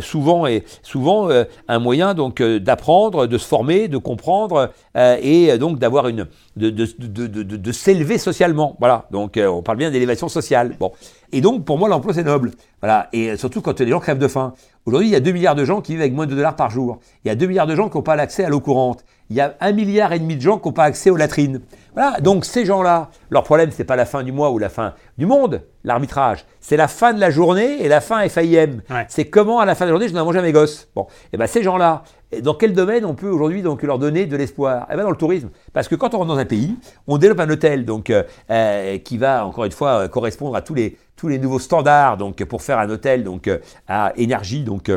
[0.00, 1.28] souvent et souvent
[1.68, 6.26] un moyen donc d'apprendre, de se former, de comprendre et donc d'avoir une
[6.60, 8.76] de de, de, de, s'élever socialement.
[8.78, 9.06] Voilà.
[9.10, 10.76] Donc on parle bien d'élévation sociale.
[10.78, 10.92] Bon.
[11.32, 12.52] Et donc, pour moi, l'emploi, c'est noble.
[12.80, 13.08] Voilà.
[13.12, 14.54] Et surtout quand les gens crèvent de faim.
[14.86, 16.70] Aujourd'hui, il y a 2 milliards de gens qui vivent avec moins de dollars par
[16.70, 16.98] jour.
[17.24, 19.04] Il y a 2 milliards de gens qui n'ont pas l'accès à l'eau courante.
[19.30, 21.60] Il y a 1 milliard et demi de gens qui n'ont pas accès aux latrines.
[21.94, 22.20] Voilà.
[22.20, 25.26] Donc, ces gens-là, leur problème, c'est pas la fin du mois ou la fin du
[25.26, 26.44] monde, l'arbitrage.
[26.60, 28.82] C'est la fin de la journée et la fin FAIM.
[29.08, 30.88] C'est comment, à la fin de la journée, je dois manger à mes gosses.
[30.94, 31.02] Bon.
[31.02, 32.02] Et eh ben, ces gens-là,
[32.42, 34.86] dans quel domaine on peut aujourd'hui donc leur donner de l'espoir?
[34.90, 36.76] Eh bien dans le tourisme, parce que quand on rentre dans un pays,
[37.06, 40.74] on développe un hôtel donc euh, euh, qui va encore une fois correspondre à tous
[40.74, 43.58] les tous les nouveaux standards donc pour faire un hôtel donc euh,
[43.88, 44.90] à énergie donc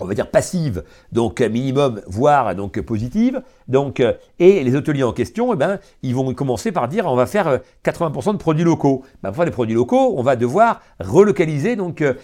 [0.00, 0.82] on va dire passive,
[1.12, 3.42] donc minimum, voire donc positive.
[3.68, 7.14] Donc, euh, et les hôteliers en question, eh ben, ils vont commencer par dire on
[7.14, 9.02] va faire 80% euh, de produits locaux.
[9.22, 12.14] Ben, pour faire des produits locaux, on va devoir relocaliser donc euh,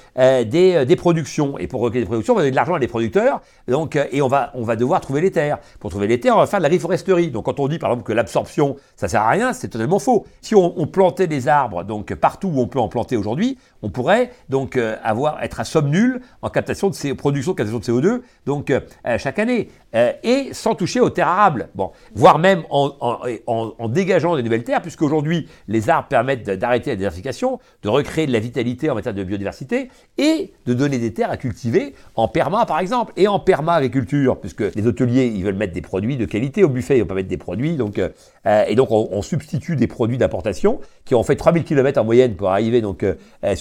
[0.44, 1.58] des, des, productions.
[1.58, 3.40] Et pour relocaliser des productions, on va donner de l'argent à des producteurs.
[3.68, 5.58] Donc, et on va, on va devoir trouver les terres.
[5.78, 7.30] Pour trouver les terres, on va faire de la reforesterie.
[7.30, 10.26] Donc, quand on dit par exemple que l'absorption, ça sert à rien, c'est totalement faux.
[10.40, 13.90] Si on, on, plantait des arbres donc partout où on peut en planter aujourd'hui, on
[13.90, 17.84] pourrait donc avoir être à somme nulle en captation de ces productions de captation de
[17.84, 18.72] CO2 donc
[19.18, 19.68] chaque année.
[19.96, 21.68] euh, et sans toucher aux terres arables.
[21.74, 26.44] Bon, voire même en, en, en, dégageant des nouvelles terres, puisque aujourd'hui les arbres permettent
[26.44, 30.98] d'arrêter la désertification, de recréer de la vitalité en matière de biodiversité et de donner
[30.98, 35.42] des terres à cultiver en perma par exemple et en perma-agriculture, puisque les hôteliers ils
[35.42, 37.98] veulent mettre des produits de qualité au buffet, ils vont pas mettre des produits donc
[37.98, 42.36] euh, et donc on, substitue des produits d'importation qui ont fait 3000 km en moyenne
[42.36, 43.14] pour arriver donc euh,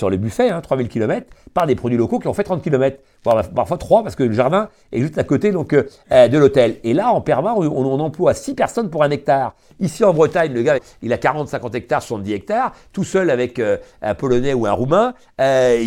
[0.05, 2.99] sur le buffet, hein, 3000 km par des produits locaux qui ont fait 30 km,
[3.23, 6.77] parfois 3 parce que le jardin est juste à côté donc de l'hôtel.
[6.83, 9.55] Et là, en perma, on, emploie 6 personnes pour un hectare.
[9.79, 13.57] Ici, en Bretagne, le gars, il a 40, 50 hectares, 70 hectares, tout seul avec
[13.59, 15.81] euh, un Polonais ou un Roumain euh,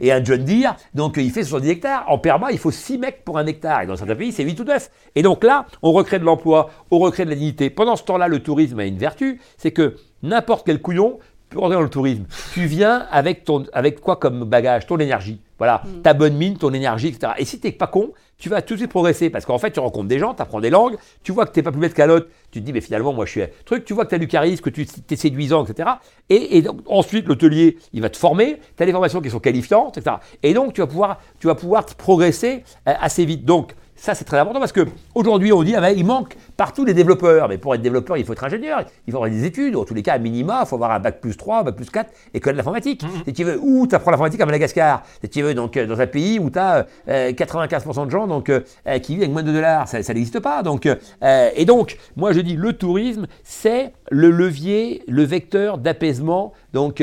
[0.00, 0.76] et un John Deere.
[0.94, 2.04] Donc, il fait 70 hectares.
[2.08, 3.82] En perma, il faut 6 mecs pour un hectare.
[3.82, 4.90] Et dans certains pays, c'est 8 ou 9.
[5.14, 7.70] Et donc là, on recrée de l'emploi, on recrée de la dignité.
[7.70, 11.18] Pendant ce temps-là, le tourisme a une vertu, c'est que n'importe quel couillon
[11.54, 12.24] rentrer dans le tourisme.
[12.52, 14.86] Tu viens avec, ton, avec quoi comme bagage?
[14.86, 15.40] Ton énergie.
[15.58, 16.02] Voilà, mm.
[16.02, 17.32] ta bonne mine, ton énergie, etc.
[17.38, 19.80] Et si t'es pas con, tu vas tout de suite progresser parce qu'en fait, tu
[19.80, 21.94] rencontres des gens, tu apprends des langues, tu vois que tu n'es pas plus bête
[21.94, 24.10] qu'à l'autre, tu te dis, mais finalement, moi, je suis un truc, tu vois que
[24.10, 25.88] tu as du charisme, que tu es séduisant, etc.
[26.30, 29.98] Et, donc, ensuite, l'hôtelier, il va te former, tu as des formations qui sont qualifiantes,
[29.98, 30.16] etc.
[30.44, 33.44] Et donc, tu vas pouvoir, tu vas pouvoir progresser euh, assez vite.
[33.44, 36.84] Donc, ça, c'est très important parce que aujourd'hui, on dit ah ben, il manque partout
[36.84, 37.48] des développeurs.
[37.48, 39.76] Mais pour être développeur, il faut être ingénieur, il faut avoir des études.
[39.76, 41.76] En tous les cas, à minima, il faut avoir un bac plus 3, un bac
[41.76, 43.02] plus 4 et connaître l'informatique.
[43.02, 43.08] Mmh.
[43.26, 45.02] Si tu veux, ou tu apprends l'informatique à Madagascar.
[45.22, 48.48] Si tu veux, donc, euh, dans un pays où tu as 95% de gens donc,
[48.50, 48.60] euh,
[49.00, 50.62] qui vivent avec moins de dollars, ça, n'existe pas.
[50.62, 56.52] Donc, euh, et donc, moi, je dis le tourisme, c'est le levier, le vecteur d'apaisement
[56.72, 57.02] donc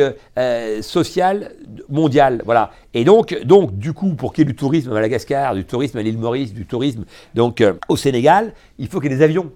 [0.81, 1.51] social
[1.89, 2.41] mondial.
[2.45, 2.71] Voilà.
[2.93, 5.97] Et donc, donc, du coup, pour qu'il y ait du tourisme à Madagascar, du tourisme
[5.97, 9.23] à l'île Maurice, du tourisme donc euh, au Sénégal, il faut qu'il y ait des
[9.23, 9.51] avions.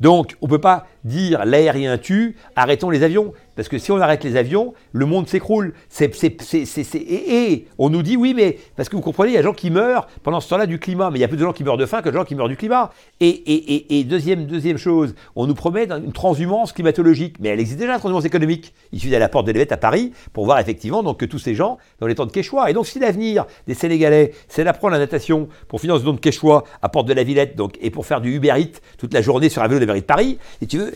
[0.00, 3.32] Donc, on ne peut pas dire l'aérien tue, arrêtons les avions.
[3.56, 5.74] Parce que si on arrête les avions, le monde s'écroule.
[6.00, 9.52] et, on nous dit oui, mais parce que vous comprenez, il y a des gens
[9.52, 11.64] qui meurent pendant ce temps-là du climat, mais il y a plus de gens qui
[11.64, 12.90] meurent de faim que de gens qui meurent du climat.
[13.20, 17.98] Et, deuxième, deuxième chose, on nous promet une transhumance climatologique, mais elle existe déjà, la
[17.98, 18.74] transhumance économique.
[18.92, 21.24] Il suffit d'aller à la porte de l'Évêque à Paris pour voir effectivement donc, que
[21.24, 22.70] tous ces gens dans les temps de Quechua.
[22.70, 26.20] Et donc, si l'avenir des Sénégalais, c'est d'apprendre la natation pour finir ce don de
[26.20, 29.22] Quechua à Porte de la Villette donc, et pour faire du Uber Eats toute la
[29.22, 30.92] journée sur un vélo de de Paris, et tu veux,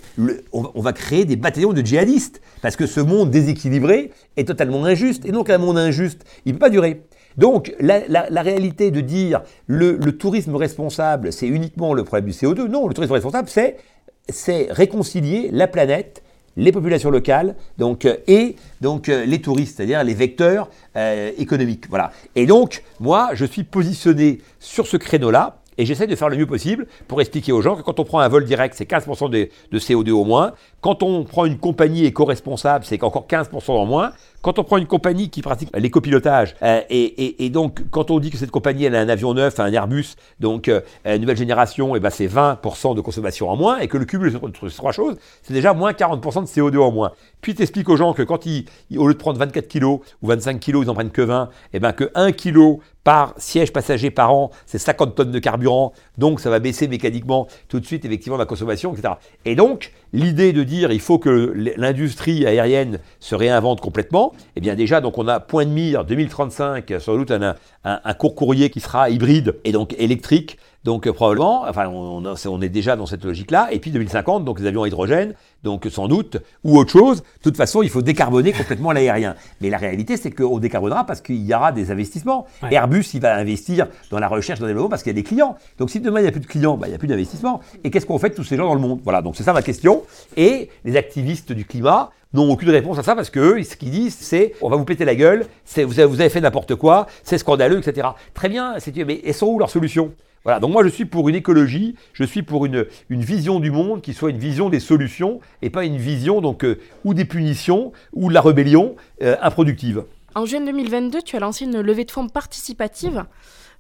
[0.53, 2.41] on va créer des bataillons de djihadistes.
[2.63, 5.25] Parce que ce monde déséquilibré est totalement injuste.
[5.27, 7.03] Et donc un monde injuste, il ne peut pas durer.
[7.37, 12.67] Donc la, réalité de dire le, le tourisme responsable, c'est uniquement le problème du CO2,
[12.67, 16.23] non, le tourisme responsable, c'est, réconcilier la planète
[16.57, 21.85] les populations locales donc, et donc, les touristes, c'est-à-dire les vecteurs euh, économiques.
[21.89, 22.11] Voilà.
[22.35, 26.47] Et donc, moi, je suis positionné sur ce créneau-là et j'essaie de faire le mieux
[26.47, 29.49] possible pour expliquer aux gens que quand on prend un vol direct, c'est 15% de,
[29.71, 30.53] de, CO2 au moins.
[30.81, 34.13] Quand on prend une compagnie éco-responsable, c'est encore 15% en moins.
[34.41, 38.37] Quand on prend une compagnie qui pratique l'écopilotage, euh, et, donc quand on dit que
[38.37, 42.11] cette compagnie elle a un avion neuf, un Airbus, donc euh, nouvelle génération, et ben
[42.11, 45.55] c'est 20% de consommation en moins, et que le cumul de ces trois choses, c'est
[45.55, 47.13] déjà moins 40% de CO2 en moins.
[47.41, 48.67] Puis tu expliques aux gens que quand ils,
[48.97, 51.81] au lieu de prendre 24 kg ou 25 kg, ils en prennent que 20, et
[51.81, 52.79] ben que 1 kg
[53.09, 57.47] par siège passager par an, c'est 50 tonnes de carburant, donc ça va baisser mécaniquement
[57.69, 59.15] tout de suite effectivement la consommation, etc.
[59.47, 64.75] Et donc l'idée de dire il faut que l'industrie aérienne se réinvente complètement, eh bien
[64.75, 67.55] déjà, donc on a point de mire 2035, sans doute un,
[67.85, 70.59] un, court courrier qui sera hybride et donc électrique,
[70.89, 74.59] donc euh, probablement, enfin on, on, est déjà dans cette logique-là, et puis 2050, donc
[74.59, 78.01] les avions à hydrogène, donc sans doute, ou autre chose, de toute façon il faut
[78.01, 79.35] décarboner complètement l'aérien.
[79.61, 82.47] Mais la réalité c'est qu'on décarbonera parce qu'il y aura des investissements.
[82.71, 85.29] Airbus il va investir dans la recherche, dans le développement parce qu'il y a des
[85.29, 85.57] clients.
[85.77, 87.61] Donc si demain il n'y a plus de clients, bah, il n'y a plus d'investissement.
[87.85, 89.01] Et qu'est-ce qu'on fait de tous ces gens dans le monde?
[89.05, 90.05] Voilà, donc c'est ça ma question.
[90.39, 94.17] Et les activistes du climat, n'ont aucune réponse à ça parce que ce qu'ils disent,
[94.19, 97.39] c'est on va vous péter la gueule, vous avez, vous avez fait n'importe quoi, c'est
[97.39, 98.09] scandaleux, etc.
[98.35, 98.77] Très bien,
[99.07, 100.13] mais elles sont où leurs solutions?
[100.49, 103.71] Voilà, donc moi je suis pour une écologie, je suis pour une, une vision du
[103.71, 107.27] monde qui soit une vision des solutions et pas une vision donc euh, ou des
[107.27, 110.05] punitions ou de la rébellion euh, improductive.
[110.35, 113.27] En juin 2022, tu as lancé une levée de fonds participative.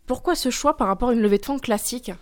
[0.07, 2.13] Pourquoi ce choix par rapport à une levée de fonds classique?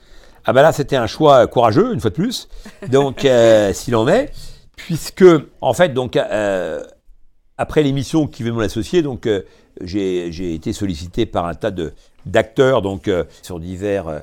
[0.44, 2.48] Ah ben là c'était un choix courageux une fois de plus,
[2.88, 4.30] donc euh, s'il en est
[4.76, 5.24] puisque
[5.60, 6.16] en fait donc
[7.58, 9.28] après l'émission qui veut mon associé, donc
[9.82, 11.72] j'ai été sollicité par un tas
[12.24, 14.20] d'acteurs donc euh, sur divers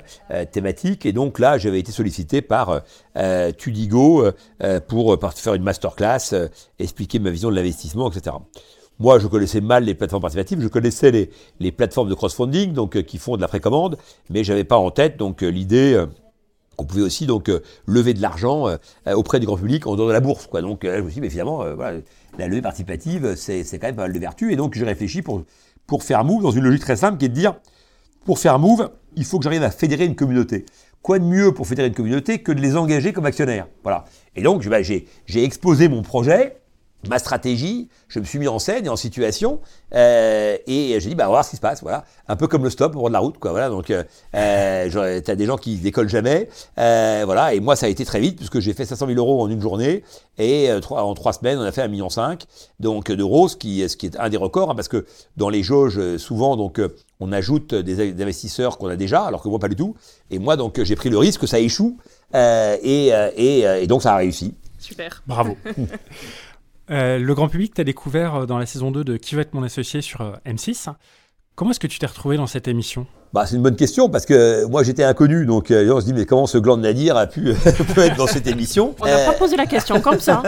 [0.52, 2.82] thématiques et donc là j'avais été sollicité par
[3.56, 4.24] Tudigo
[4.88, 6.34] pour, faire une masterclass,
[6.78, 8.36] expliquer ma vision de l'investissement, etc.
[9.00, 13.18] Moi, je connaissais mal les plateformes participatives, je connaissais les, plateformes de crowdfunding, donc qui
[13.18, 13.98] font de la précommande,
[14.30, 16.04] mais j'avais pas en tête donc l'idée
[16.76, 18.76] qu'on pouvait aussi donc euh, lever de l'argent euh,
[19.14, 20.46] auprès du grand public en dehors de la bourse.
[20.46, 20.62] Quoi.
[20.62, 21.98] Donc là, je me suis dit, mais finalement, euh, voilà,
[22.38, 24.52] la levée participative, c'est, quand même pas mal de vertu.
[24.52, 25.44] Et donc j'ai réfléchi pour,
[25.86, 27.54] pour faire move dans une logique très simple qui est de dire,
[28.24, 30.64] pour faire move, il faut que j'arrive à fédérer une communauté.
[31.02, 33.66] Quoi de mieux pour fédérer une communauté que de les engager comme actionnaires?
[33.82, 34.06] Voilà.
[34.36, 35.06] Et donc, bah, j'ai
[35.44, 36.56] exposé mon projet,
[37.08, 39.60] ma stratégie, je me suis mis en scène et en situation,
[39.94, 42.04] euh, et j'ai dit, bah, on va voir ce qui se passe, voilà.
[42.28, 43.68] Un peu comme le stop au bord de la route, quoi, voilà.
[43.68, 46.48] Donc, euh, euh t'as des gens qui décollent jamais,
[46.78, 47.54] euh, voilà.
[47.54, 49.60] Et moi, ça a été très vite, puisque j'ai fait 500 000 euros en une
[49.60, 50.04] journée,
[50.38, 52.08] et euh, en trois semaines, on a fait 1,5 million
[52.80, 55.62] donc d'euros, ce qui, ce qui est un des records, hein, parce que dans les
[55.62, 56.80] jauges, souvent, donc,
[57.20, 59.94] on ajoute des, des investisseurs qu'on a déjà, alors que moi, pas du tout.
[60.30, 61.98] Et moi, donc, j'ai pris le risque que ça échoue,
[62.34, 64.54] et, et, et donc, ça a réussi.
[64.78, 65.22] Super.
[65.26, 65.56] Bravo.
[66.90, 69.54] Euh, le grand public t'a découvert euh, dans la saison 2 de Qui va être
[69.54, 70.88] mon associé sur euh, M6.
[71.54, 73.06] Comment est-ce que tu t'es retrouvé dans cette émission?
[73.32, 76.24] Bah, c'est une bonne question parce que moi j'étais inconnu, donc on se dit mais
[76.24, 77.50] comment ce gland de Nadir a pu,
[77.96, 78.94] être dans cette émission?
[79.00, 80.42] On n'a pas posé la question comme ça.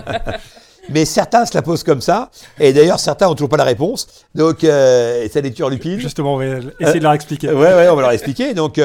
[0.90, 4.26] mais certains se la posent comme ça, et d'ailleurs certains ont toujours pas la réponse.
[4.34, 5.98] Donc ça les turlupine.
[6.00, 6.44] Justement, on va
[6.80, 7.48] essayer de leur expliquer.
[7.48, 8.52] ouais, ouais, on va leur expliquer.
[8.52, 8.78] Donc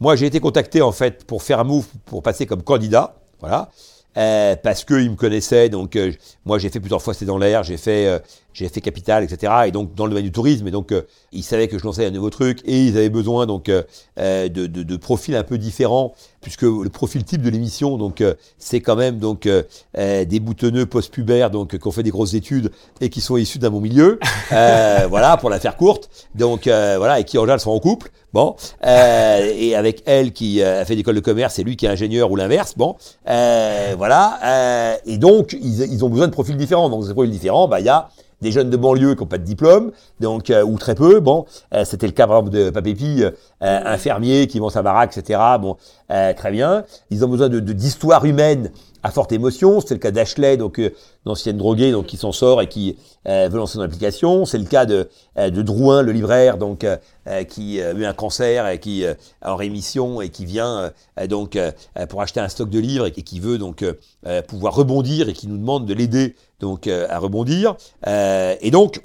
[0.00, 3.70] moi j'ai été contacté en fait pour faire un move pour passer comme candidat, voilà.
[4.16, 5.68] Euh, parce qu'ils me connaissaient.
[5.68, 6.12] Donc, euh,
[6.44, 8.20] moi, j'ai fait plusieurs fois C'est dans l'air, j'ai fait,
[8.56, 9.52] euh, j'ai fait Capital, etc.
[9.66, 10.66] Et donc, dans le domaine du tourisme.
[10.66, 10.92] Et donc,
[11.32, 13.86] ils savaient que je lançais un nouveau truc et ils avaient besoin donc de,
[14.16, 18.22] de, de, profils un peu différents, puisque le profil type de l'émission, donc,
[18.58, 19.48] c'est quand même donc
[19.94, 23.70] des boutonneux post-pubères, donc, qui ont fait des grosses études et qui sont issus d'un
[23.70, 24.18] bon milieu.
[24.50, 26.08] voilà, pour la faire courte.
[26.34, 28.10] Donc, voilà, et qui en général sont en couple.
[28.36, 28.54] Bon,
[28.84, 31.88] euh, et avec elle qui euh, a fait l'école de commerce, c'est lui qui est
[31.88, 32.74] ingénieur ou l'inverse.
[32.76, 32.96] Bon,
[33.30, 34.38] euh, voilà.
[34.44, 36.90] Euh, et donc ils, ils, ont besoin de profils différents.
[36.90, 38.10] Donc ces profils différents, bah il y a
[38.40, 41.20] des jeunes de banlieue qui n'ont pas de diplôme, donc euh, ou très peu.
[41.20, 41.46] Bon,
[41.84, 43.24] c'était le cas par exemple de Papépi,
[43.60, 45.40] infirmier qui vend sa baraque, etc.
[45.60, 45.76] Bon,
[46.08, 46.84] très bien.
[47.10, 48.70] Ils ont besoin de d'histoire humaine
[49.06, 49.80] à forte émotion.
[49.80, 50.90] C'est le cas d'Ashley, donc euh,
[51.24, 52.96] une ancienne droguée, donc qui s'en sort et qui
[53.28, 54.44] euh, veut lancer son application.
[54.44, 56.84] C'est le cas de, euh, de Drouin, le libraire, donc
[57.48, 60.92] qui a eu un cancer et qui est en rémission et qui vient
[61.28, 61.58] donc
[62.08, 63.84] pour acheter un stock de livres et qui veut donc
[64.46, 67.74] pouvoir rebondir et qui nous demande de l'aider donc à rebondir.
[68.06, 69.02] et donc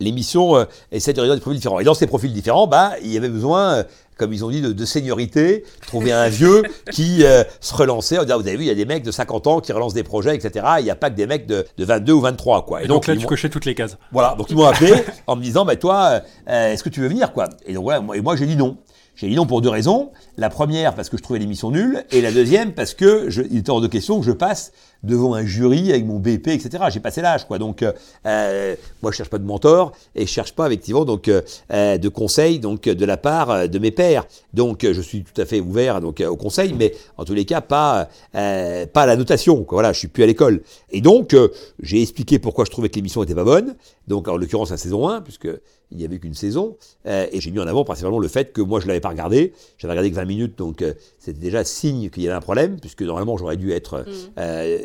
[0.00, 1.80] l'émission essaie de réunir des profils différents.
[1.80, 3.84] Et dans ces profils différents, bah, il y avait besoin
[4.16, 8.16] comme ils ont dit, de, de seniorité, trouver un vieux qui euh, se relançait.
[8.16, 10.34] vous avez vu, il y a des mecs de 50 ans qui relancent des projets,
[10.34, 10.64] etc.
[10.78, 12.82] Il n'y a pas que des mecs de, de 22 ou 23, quoi.
[12.82, 13.96] Et, donc, là, tu cochais toutes les cases.
[14.12, 14.92] Voilà, donc ils m'ont appelé
[15.26, 17.48] en me disant, bah toi, euh, est-ce que tu veux venir, quoi?
[17.66, 18.78] Et donc voilà, et moi j'ai dit non.
[19.14, 20.10] J'ai dit non pour deux raisons.
[20.38, 23.58] La première, parce que je trouvais l'émission nulle, et la deuxième, parce que je, il
[23.58, 24.72] était hors de question que je passe
[25.02, 26.84] devant un jury avec mon BP, etc.
[26.90, 27.58] J'ai passé l'âge, quoi.
[27.58, 27.92] Donc, euh,
[28.26, 32.08] euh, moi, je cherche pas de mentor et je cherche pas effectivement donc euh, de
[32.08, 34.26] conseils donc de la part de mes pairs.
[34.52, 37.60] Donc, je suis tout à fait ouvert donc au conseil, mais en tous les cas
[37.60, 39.64] pas pas à la notation.
[39.64, 39.76] Quoi.
[39.76, 40.62] Voilà, je suis plus à l'école.
[40.90, 41.34] Et donc,
[41.80, 43.74] j'ai expliqué pourquoi je trouvais que l'émission était pas bonne.
[44.08, 45.48] Donc, en l'occurrence la saison 1, puisque
[45.92, 48.80] il n'y avait qu'une saison, et j'ai mis en avant principalement le fait que moi
[48.80, 49.52] je l'avais pas regardé.
[49.78, 50.84] J'avais regardé que 20 minutes, donc
[51.18, 54.36] c'était déjà signe qu'il y avait un problème, puisque normalement j'aurais dû être mmh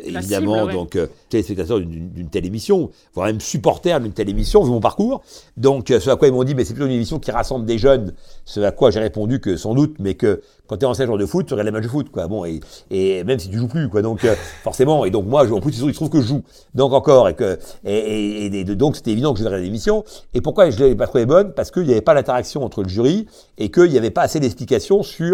[0.04, 4.80] évidemment, donc euh, téléspectateur d'une telle émission, voire même supporter d'une telle émission, vu mon
[4.80, 5.22] parcours.
[5.56, 7.64] Donc, euh, ce à quoi ils m'ont dit, mais c'est plutôt une émission qui rassemble
[7.64, 8.12] des jeunes.
[8.44, 11.18] Ce à quoi j'ai répondu que sans doute, mais que quand tu es en joueur
[11.18, 12.26] de foot, tu regardes les matchs de foot, quoi.
[12.28, 14.02] Bon, et, et même si tu joues plus, quoi.
[14.02, 16.42] Donc, euh, forcément, et donc moi, en plus, il se trouve que je joue.
[16.74, 20.04] Donc, encore, et que, et, et, donc, c'était évident que je regarder l'émission.
[20.34, 21.52] Et pourquoi je l'avais pas trouvé bonne?
[21.52, 23.26] Parce qu'il n'y avait pas l'interaction entre le jury
[23.58, 25.31] et qu'il n'y avait pas assez d'explications sur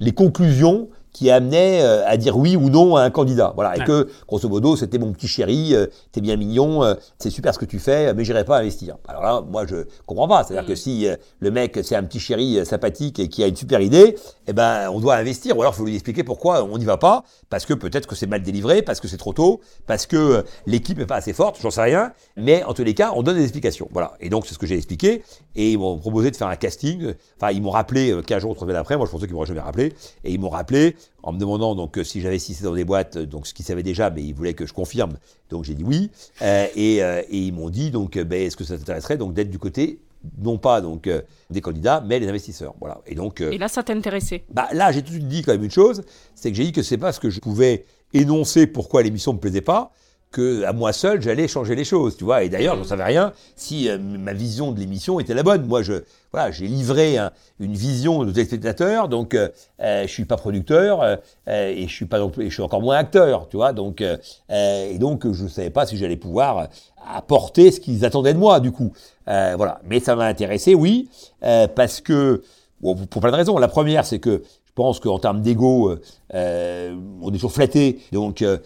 [0.00, 3.54] les conclusions qui amenait euh, à dire oui ou non à un candidat.
[3.54, 7.30] Voilà, et que grosso modo, c'était mon petit chéri, euh, t'es bien mignon, euh, c'est
[7.30, 8.98] super ce que tu fais, mais j'irai pas investir.
[9.08, 10.44] Alors là, moi, je comprends pas.
[10.44, 10.76] C'est-à-dire que mm.
[10.76, 11.08] si
[11.40, 14.14] le mec, c'est un petit chéri sympathique et qui a une super idée,
[14.46, 15.56] eh ben, on doit investir.
[15.56, 18.14] Ou alors, il faut lui expliquer pourquoi on n'y va pas, parce que peut-être que
[18.14, 21.56] c'est mal délivré, parce que c'est trop tôt, parce que l'équipe est pas assez forte,
[21.62, 22.12] j'en sais rien.
[22.36, 23.88] Mais en tous les cas, on donne des explications.
[23.90, 24.12] Voilà.
[24.20, 25.22] Et donc, c'est ce que j'ai expliqué.
[25.54, 27.14] Et ils m'ont proposé de faire un casting.
[27.40, 28.98] Enfin, ils m'ont rappelé 15 jours, 3 semaines après.
[28.98, 29.94] Moi, je pensais qu'ils m'auraient jamais rappelé.
[30.24, 33.46] Et ils m'ont rappelé en me demandant donc si j'avais cessé dans des boîtes, donc
[33.46, 35.14] ce qu'ils savaient déjà, mais ils voulaient que je confirme.
[35.50, 36.10] Donc j'ai dit oui.
[36.42, 39.50] Euh, et, euh, et, ils m'ont dit donc ben, est-ce que ça t'intéresserait donc d'être
[39.50, 40.00] du côté
[40.38, 42.74] non pas donc euh, des candidats, mais les investisseurs.
[42.80, 43.00] Voilà.
[43.06, 43.40] Et donc.
[43.40, 44.44] et là, ça t'intéressait?
[44.50, 46.02] Bah là, j'ai tout de suite dit quand même une chose,
[46.34, 49.60] c'est que j'ai dit que c'est parce que je pouvais énoncer pourquoi l'émission me plaisait
[49.60, 49.92] pas
[50.30, 52.42] que à moi seul j'allais changer les choses, tu vois.
[52.42, 55.66] Et d'ailleurs, je ne savais rien si euh, ma vision de l'émission était la bonne.
[55.66, 57.16] Moi, je voilà, j'ai livré
[57.60, 59.48] une vision de téléspectateurs, donc euh,
[59.80, 63.56] euh, je suis pas producteur et je suis pas je suis encore moins acteur, tu
[63.56, 63.72] vois.
[63.72, 66.68] Donc et donc je savais pas si j'allais pouvoir
[67.14, 68.92] apporter ce qu'ils attendaient de moi, du coup.
[69.26, 69.80] voilà.
[69.84, 71.08] Mais ça m'a intéressé, oui,
[71.40, 72.42] parce que
[72.82, 73.58] pour plein de raisons.
[73.58, 74.42] La première, c'est que
[74.76, 76.00] pense qu'en termes d'ego, euh,
[76.34, 78.58] euh, on est toujours flatté, donc euh,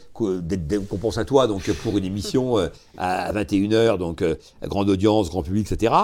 [0.98, 4.22] pense à toi donc pour une émission euh, à 21h, donc
[4.64, 5.94] grande audience, grand public, etc.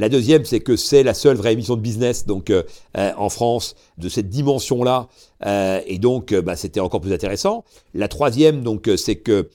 [0.00, 2.50] La deuxième, c'est que c'est la seule vraie émission de business donc
[2.94, 5.08] en France de cette dimension-là
[5.46, 7.64] euh, et donc, euh, bah, c'était encore plus intéressant.
[7.94, 9.48] La troisième, donc, euh, c'est que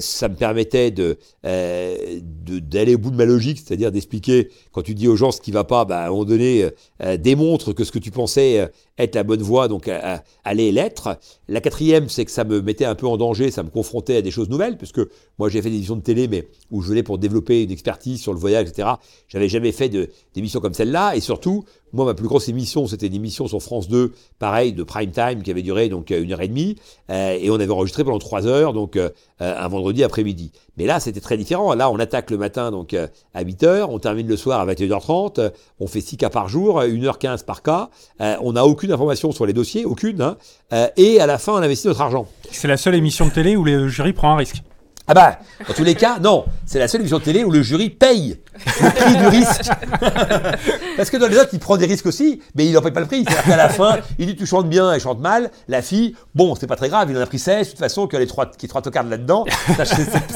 [0.00, 5.08] ça me permettait de d'aller au bout de ma logique, c'est-à-dire d'expliquer quand tu dis
[5.08, 6.68] aux gens ce qui va pas, bah, à un moment donné,
[7.18, 9.90] démontre que ce que tu pensais être la bonne voie, donc
[10.44, 11.18] aller l'être.
[11.48, 14.22] La quatrième, c'est que ça me mettait un peu en danger, ça me confrontait à
[14.22, 15.00] des choses nouvelles, puisque
[15.38, 18.20] moi j'ai fait des émissions de télé, mais où je venais pour développer une expertise
[18.20, 18.88] sur le voyage, etc.
[19.72, 19.88] fait
[20.34, 23.88] d'émissions comme celle-là, et surtout, moi, ma plus grosse émission, c'était une émission sur France
[23.88, 26.76] 2, pareil, de prime time, qui avait duré donc euh, une heure et demie,
[27.10, 29.10] euh, et on avait enregistré pendant trois heures, donc euh,
[29.40, 30.52] un vendredi après-midi.
[30.76, 31.74] Mais là, c'était très différent.
[31.74, 32.94] Là, on attaque le matin donc
[33.34, 35.50] à 8 heures, on termine le soir à 21h30,
[35.80, 37.90] on fait 6 cas par jour, 1h15 par cas,
[38.20, 40.36] on n'a aucune information sur les dossiers, aucune, hein,
[40.96, 42.26] et à la fin, on investit notre argent.
[42.50, 44.62] C'est la seule émission de télé où le jury prend un risque.
[45.10, 46.44] Ah bah, dans tous les cas, non.
[46.66, 48.38] C'est la seule émission de télé où le jury paye
[48.82, 49.70] le prix du risque.
[50.98, 53.00] Parce que dans les autres, il prend des risques aussi, mais il n'en paye pas
[53.00, 53.24] le prix.
[53.26, 55.50] C'est-à-dire qu'à la fin, il dit tu chantes bien, elle chante mal.
[55.68, 57.66] La fille, bon, c'est pas très grave, il en a pris 16.
[57.66, 59.46] De toute façon, qu'il y a les trois, qui trois tocardes là-dedans,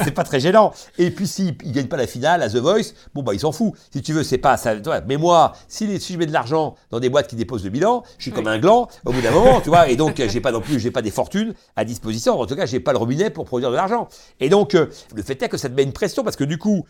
[0.03, 0.73] c'est pas très gênant.
[0.97, 3.51] Et puis s'il ne gagne pas la finale à The Voice, bon bah il s'en
[3.51, 3.73] fout.
[3.91, 4.73] Si tu veux, c'est pas ça.
[5.07, 8.03] Mais moi, si, si je mets de l'argent dans des boîtes qui déposent le bilan,
[8.17, 9.89] je suis comme un gland au bout d'un moment, tu vois.
[9.89, 12.39] Et donc, j'ai pas non plus, j'ai pas des fortunes à disposition.
[12.39, 14.07] En tout cas, j'ai pas le robinet pour produire de l'argent.
[14.39, 16.45] Et donc, donc, euh, le fait est que ça te met une pression parce que
[16.45, 16.85] du coup,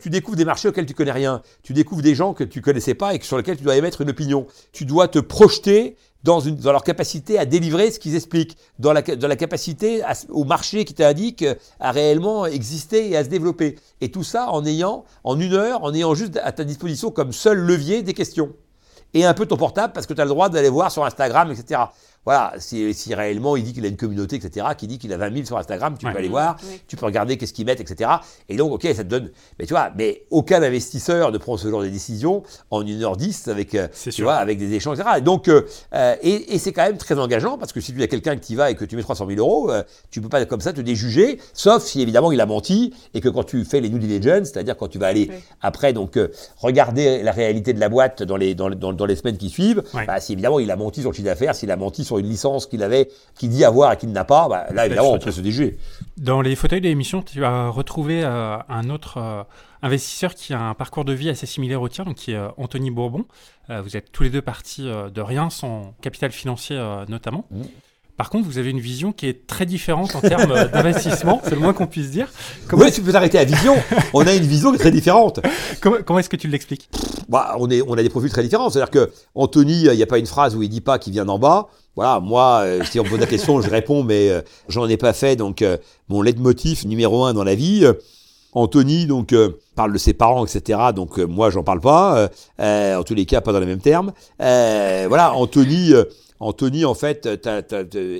[0.00, 1.42] tu découvres des marchés auxquels tu connais rien.
[1.64, 4.10] Tu découvres des gens que tu connaissais pas et sur lesquels tu dois émettre une
[4.10, 4.46] opinion.
[4.70, 9.26] Tu dois te projeter dans, leur capacité à délivrer ce qu'ils expliquent, dans la, dans
[9.26, 11.44] la capacité au marché qui t'indique
[11.80, 13.74] à réellement exister et à se développer.
[14.00, 17.32] Et tout ça en ayant, en une heure, en ayant juste à ta disposition comme
[17.32, 18.52] seul levier des questions.
[19.12, 21.50] Et un peu ton portable parce que tu as le droit d'aller voir sur Instagram,
[21.50, 21.80] etc.
[22.28, 25.16] Voilà, si, si, réellement il dit qu'il a une communauté, etc., qui dit qu'il a
[25.16, 28.10] 20 000 sur Instagram, tu peux aller voir, tu peux regarder qu'est-ce qu'ils mettent, etc.
[28.50, 29.30] Et donc, ok, ça te donne.
[29.58, 33.74] Mais tu vois, mais aucun investisseur ne prend ce genre de décision en 1h10 avec,
[33.74, 35.14] euh, tu vois, avec des échanges, etc.
[35.16, 35.62] Et donc, euh,
[35.94, 38.56] euh, et, et c'est quand même très engageant parce que si tu as quelqu'un qui
[38.56, 39.72] va et que tu mets 300 000 euros,
[40.10, 43.30] tu peux pas comme ça te déjuger, sauf si évidemment il a menti et que
[43.30, 45.30] quand tu fais les due diligence, c'est-à-dire quand tu vas aller
[45.62, 46.18] après donc
[46.58, 49.82] regarder la réalité de la boîte dans les, dans, dans, dans les semaines qui suivent,
[50.06, 52.28] bah, si évidemment il a menti sur le chiffre d'affaires, s'il a menti sur une
[52.28, 55.30] licence qu'il avait, qui dit avoir et qui n'a pas, bah, là évidemment on peut
[55.30, 55.78] se déjuger.
[56.16, 59.42] Dans les fauteuils de l'émission, tu as retrouvé euh, un autre euh,
[59.82, 62.48] investisseur qui a un parcours de vie assez similaire au tien, donc qui est euh,
[62.56, 63.24] Anthony Bourbon.
[63.68, 66.76] vous êtes tous les deux partis de rien, sans capital financier
[67.08, 67.44] notamment.
[67.50, 67.62] Mmh.
[68.18, 71.60] Par contre, vous avez une vision qui est très différente en termes d'investissement, c'est le
[71.60, 72.28] moins qu'on puisse dire.
[72.66, 73.76] Comment oui, tu peux t'arrêter à vision.
[74.12, 75.38] On a une vision très différente.
[75.80, 76.90] comment, comment est-ce que tu l'expliques?
[77.28, 78.70] Bah, on, est, on a des profils très différents.
[78.70, 81.26] C'est-à-dire que Anthony, il n'y a pas une phrase où il dit pas qu'il vient
[81.26, 81.68] d'en bas.
[81.94, 84.96] Voilà, moi, euh, si on me pose la question, je réponds, mais euh, j'en ai
[84.96, 85.36] pas fait.
[85.36, 85.76] Donc, euh,
[86.08, 87.86] mon leitmotiv numéro un dans la vie.
[88.52, 89.32] Anthony, donc,
[89.76, 90.80] parle de ses parents, etc.
[90.92, 92.28] Donc, moi, j'en parle pas.
[92.58, 94.12] en tous les cas, pas dans les mêmes termes.
[94.38, 95.92] voilà, Anthony
[96.40, 97.28] Anthony, en fait,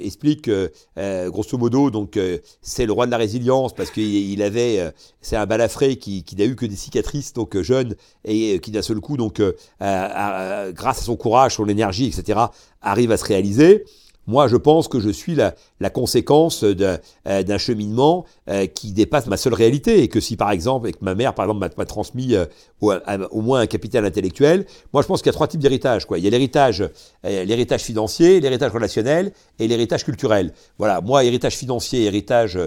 [0.02, 4.80] explique euh, grosso modo, donc euh, c'est le roi de la résilience parce qu'il avait,
[4.80, 4.90] euh,
[5.20, 7.94] c'est un balafré qui, n'a eu que des cicatrices, donc jeune
[8.24, 9.40] et qui d'un seul coup, donc
[9.80, 12.40] grâce à son courage, son énergie, etc.,
[12.82, 13.84] arrive à se réaliser.
[14.28, 19.26] Moi, je pense que je suis la, la conséquence euh, d'un cheminement euh, qui dépasse
[19.26, 22.34] ma seule réalité et que si, par exemple, et ma mère, par exemple, m'a transmis
[22.34, 22.44] euh,
[22.82, 26.06] au, moins un capital intellectuel, moi, je pense qu'il y a trois types d'héritage.
[26.14, 26.86] Il y a l'héritage,
[27.24, 30.52] l'héritage financier, l'héritage relationnel et l'héritage culturel.
[30.76, 31.00] Voilà.
[31.00, 32.58] Moi, héritage financier, héritage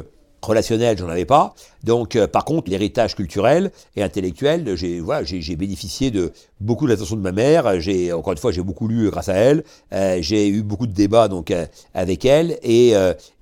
[0.42, 1.54] relationnel, j'en avais pas.
[1.84, 6.92] Donc, euh, par contre, l'héritage culturel et intellectuel, j'ai voilà, j'ai bénéficié de beaucoup de
[6.92, 7.80] l'attention de ma mère.
[7.80, 9.64] J'ai encore une fois, j'ai beaucoup lu grâce à elle.
[9.94, 12.94] Euh, j'ai eu beaucoup de débats donc euh, avec elle et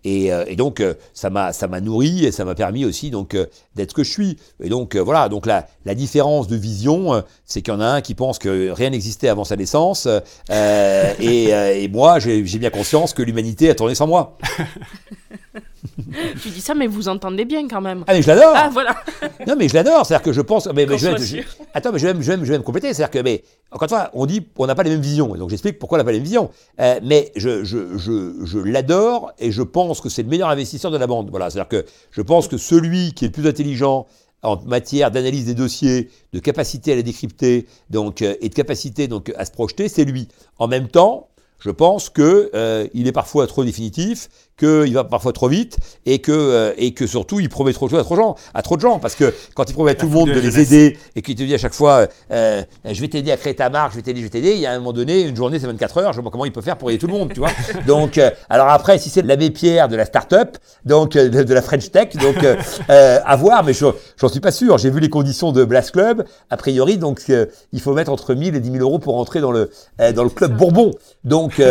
[0.03, 0.83] et, et, donc
[1.13, 3.35] ça m'a ça m'a nourri et ça m'a permis aussi donc
[3.75, 4.37] d'être ce que je suis.
[4.61, 8.01] Et donc voilà, donc la la différence de vision, c'est qu'il y en a un
[8.01, 10.07] qui pense que rien n'existait avant sa naissance
[10.49, 14.37] et, et moi j'ai bien conscience que l'humanité a tourné sans moi.
[16.41, 18.03] tu dis ça, mais vous entendez bien quand même.
[18.07, 18.95] Ah, mais je l'adore Ah, voilà
[19.47, 20.67] Non, mais je l'adore, c'est-à-dire que je pense.
[20.73, 21.43] Mais, je,
[21.73, 24.09] attends, mais je vais, me, je, vais me, compléter, c'est-à-dire que, mais, encore une fois,
[24.13, 26.17] on dit on n'a pas les mêmes visions, donc j'explique pourquoi on n'a pas les
[26.17, 26.49] mêmes visions.
[26.79, 30.91] Euh, mais je, je, je, je l'adore et je pense que c'est le meilleur investisseur
[30.91, 31.29] de la bande.
[31.29, 34.05] Voilà, c'est-à-dire que je pense que celui qui est le plus intelligent,
[34.41, 39.09] en matière d'analyse des dossiers, de capacité à les décrypter, donc euh, et de capacité
[39.35, 40.27] à se projeter, c'est lui.
[40.59, 41.27] En même temps,
[41.59, 44.29] je pense que euh, est parfois trop définitif,
[44.59, 47.91] qu'il va parfois trop vite et que, euh, et que surtout il promet trop de
[47.91, 48.99] choses à trop, gens, à trop de gens.
[48.99, 51.43] Parce que quand il promet à tout le monde de les aider et qu'il te
[51.43, 54.19] dit à chaque fois euh, je vais t'aider à créer ta marque, je vais t'aider,
[54.19, 56.21] je vais t'aider, il y a un moment donné, une journée c'est 24 heures, je
[56.21, 57.51] vois comment il peut faire pour aider tout le monde, tu vois.
[57.87, 61.61] donc, euh, alors après, si c'est l'abbé Pierre de la start-up, donc de, de, la
[61.61, 62.37] French Tech, donc
[62.89, 64.77] à voir, mais j'en suis pas sûr.
[64.77, 67.23] J'ai vu les conditions de Blast Club, a priori, donc
[67.71, 69.69] il faut mettre entre 1000 et 10 000 euros pour entrer dans le,
[70.13, 70.91] dans le club Bourbon.
[71.23, 71.61] Donc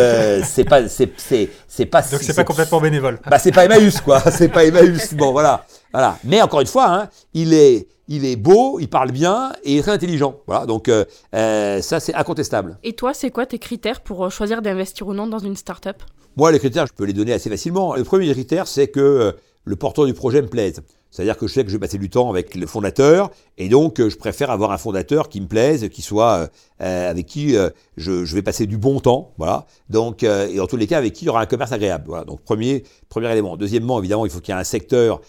[0.45, 2.03] c'est pas, c'est, c'est, pas.
[2.03, 3.19] Donc c'est pas complètement bénévole.
[3.29, 5.15] Bah c'est pas Emmaüs quoi, c'est pas Emmaüs.
[5.15, 6.19] Bon voilà, voilà.
[6.25, 9.79] Mais encore une fois, hein, il est, il est beau, il parle bien et il
[9.79, 10.37] est très intelligent.
[10.47, 11.05] Voilà, donc euh,
[11.35, 12.79] euh, ça c'est incontestable.
[12.83, 16.03] Et toi, c'est quoi tes critères pour euh, choisir d'investir ou non dans une start-up?
[16.37, 17.95] Moi, les critères, je peux les donner assez facilement.
[17.95, 20.83] Le premier critère, c'est que le porteur du projet me plaise.
[21.11, 23.97] C'est-à-dire que je sais que je vais passer du temps avec le fondateur, et donc
[23.99, 26.51] je préfère avoir un fondateur qui me plaise, qui soit
[26.81, 29.67] euh, avec qui euh, je, vais passer du bon temps, voilà.
[29.91, 32.05] Donc euh, et dans tous les cas avec qui il y aura un commerce agréable.
[32.09, 32.25] Voilà.
[32.25, 33.57] Donc premier premier élément.
[33.57, 35.21] Deuxièmement, évidemment, il faut qu'il y ait un secteur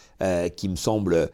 [0.57, 1.29] qui me semble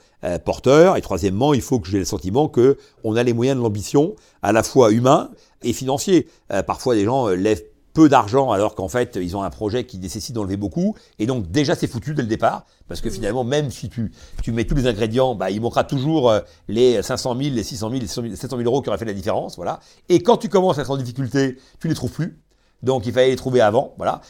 [0.45, 0.95] porteur.
[0.95, 4.15] Et troisièmement, il faut que j'ai le sentiment que on a les moyens de l'ambition,
[4.43, 5.31] à la fois humain
[5.63, 6.27] et financier.
[6.67, 7.63] parfois, des gens lèvent
[7.95, 11.49] peu d'argent alors qu'en fait ils ont un projet qui nécessite d'enlever beaucoup et donc
[11.49, 13.13] déjà c'est foutu dès le départ parce que mmh.
[13.13, 14.11] finalement même si tu,
[14.43, 17.89] tu mets tous les ingrédients bah, il manquera toujours euh, les 500 000 les 600
[17.89, 19.79] 000 les 700 000 euros qui auraient fait la différence voilà
[20.09, 22.37] et quand tu commences à être en difficulté tu les trouves plus
[22.83, 24.21] donc il fallait les trouver avant, voilà.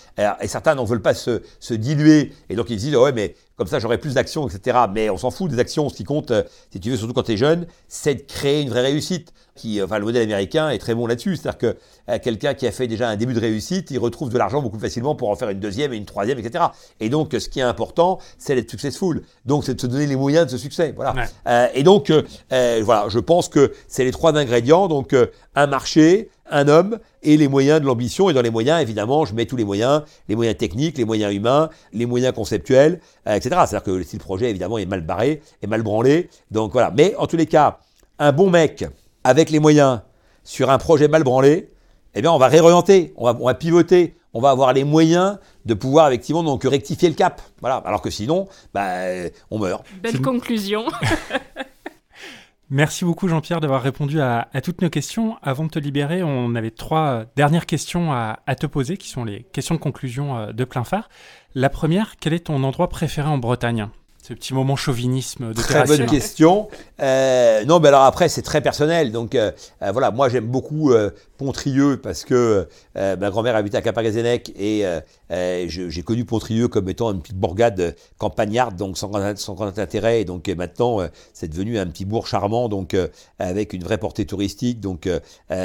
[0.41, 3.67] Et certains n'en veulent pas se, se, diluer, et donc ils disent ouais mais comme
[3.67, 4.77] ça j'aurai plus d'actions, etc.
[4.93, 5.89] Mais on s'en fout des actions.
[5.89, 8.61] Ce qui compte, euh, si tu veux, surtout quand tu es jeune, c'est de créer
[8.61, 9.33] une vraie réussite.
[9.55, 11.37] Qui, enfin, le modèle américain est très bon là-dessus.
[11.37, 11.77] C'est-à-dire que
[12.09, 14.77] euh, quelqu'un qui a fait déjà un début de réussite, il retrouve de l'argent beaucoup
[14.77, 16.65] plus facilement pour en faire une deuxième et une troisième, etc.
[16.99, 19.23] Et donc, ce qui est important, c'est d'être successful.
[19.45, 20.93] Donc, c'est de se donner les moyens de ce succès.
[20.93, 21.15] Voilà.
[21.47, 22.11] Euh, et donc,
[22.49, 24.89] voilà, je pense que c'est les trois ingrédients.
[24.89, 25.15] Donc,
[25.55, 28.29] un marché, un homme et les moyens de l'ambition.
[28.29, 31.33] Et dans les moyens, évidemment, je mets tous les moyens, les moyens techniques, les moyens
[31.33, 33.49] humains, les moyens conceptuels, etc.
[33.67, 36.29] C'est-à-dire que si le projet, évidemment, est mal barré, est mal branlé.
[36.51, 36.91] Donc voilà.
[36.95, 37.79] Mais en tous les cas,
[38.19, 38.85] un bon mec
[39.25, 40.01] avec les moyens
[40.43, 41.71] sur un projet mal branlé,
[42.13, 45.39] eh bien, on va réorienter, on va, on va pivoter, on va avoir les moyens
[45.65, 47.41] de pouvoir effectivement donc rectifier le cap.
[47.59, 47.77] Voilà.
[47.77, 48.91] Alors que sinon, bah,
[49.49, 49.83] on meurt.
[50.01, 50.85] Belle conclusion.
[52.69, 55.37] Merci beaucoup Jean-Pierre d'avoir répondu à, toutes nos questions.
[55.41, 59.23] Avant de te libérer, on avait trois dernières questions à, à, te poser, qui sont
[59.23, 61.09] les questions de conclusion euh, de plein phare.
[61.55, 63.87] La première, quel est ton endroit préféré en Bretagne?
[64.27, 66.67] Ce petit moment chauvinisme de Très bonne question.
[66.99, 69.11] Euh, non, mais alors après, c'est très personnel.
[69.11, 69.51] Donc euh,
[69.83, 70.91] euh, voilà, moi j'aime beaucoup
[71.37, 74.85] Pontrieux parce que ma grand-mère habitait à Capagazenec et
[75.29, 80.21] j'ai connu Pontrieux comme étant une petite bourgade campagnarde, donc sans grand, intérêt.
[80.21, 80.99] Et donc maintenant,
[81.33, 82.95] c'est devenu un petit bourg charmant, donc
[83.39, 85.09] avec une vraie portée touristique, donc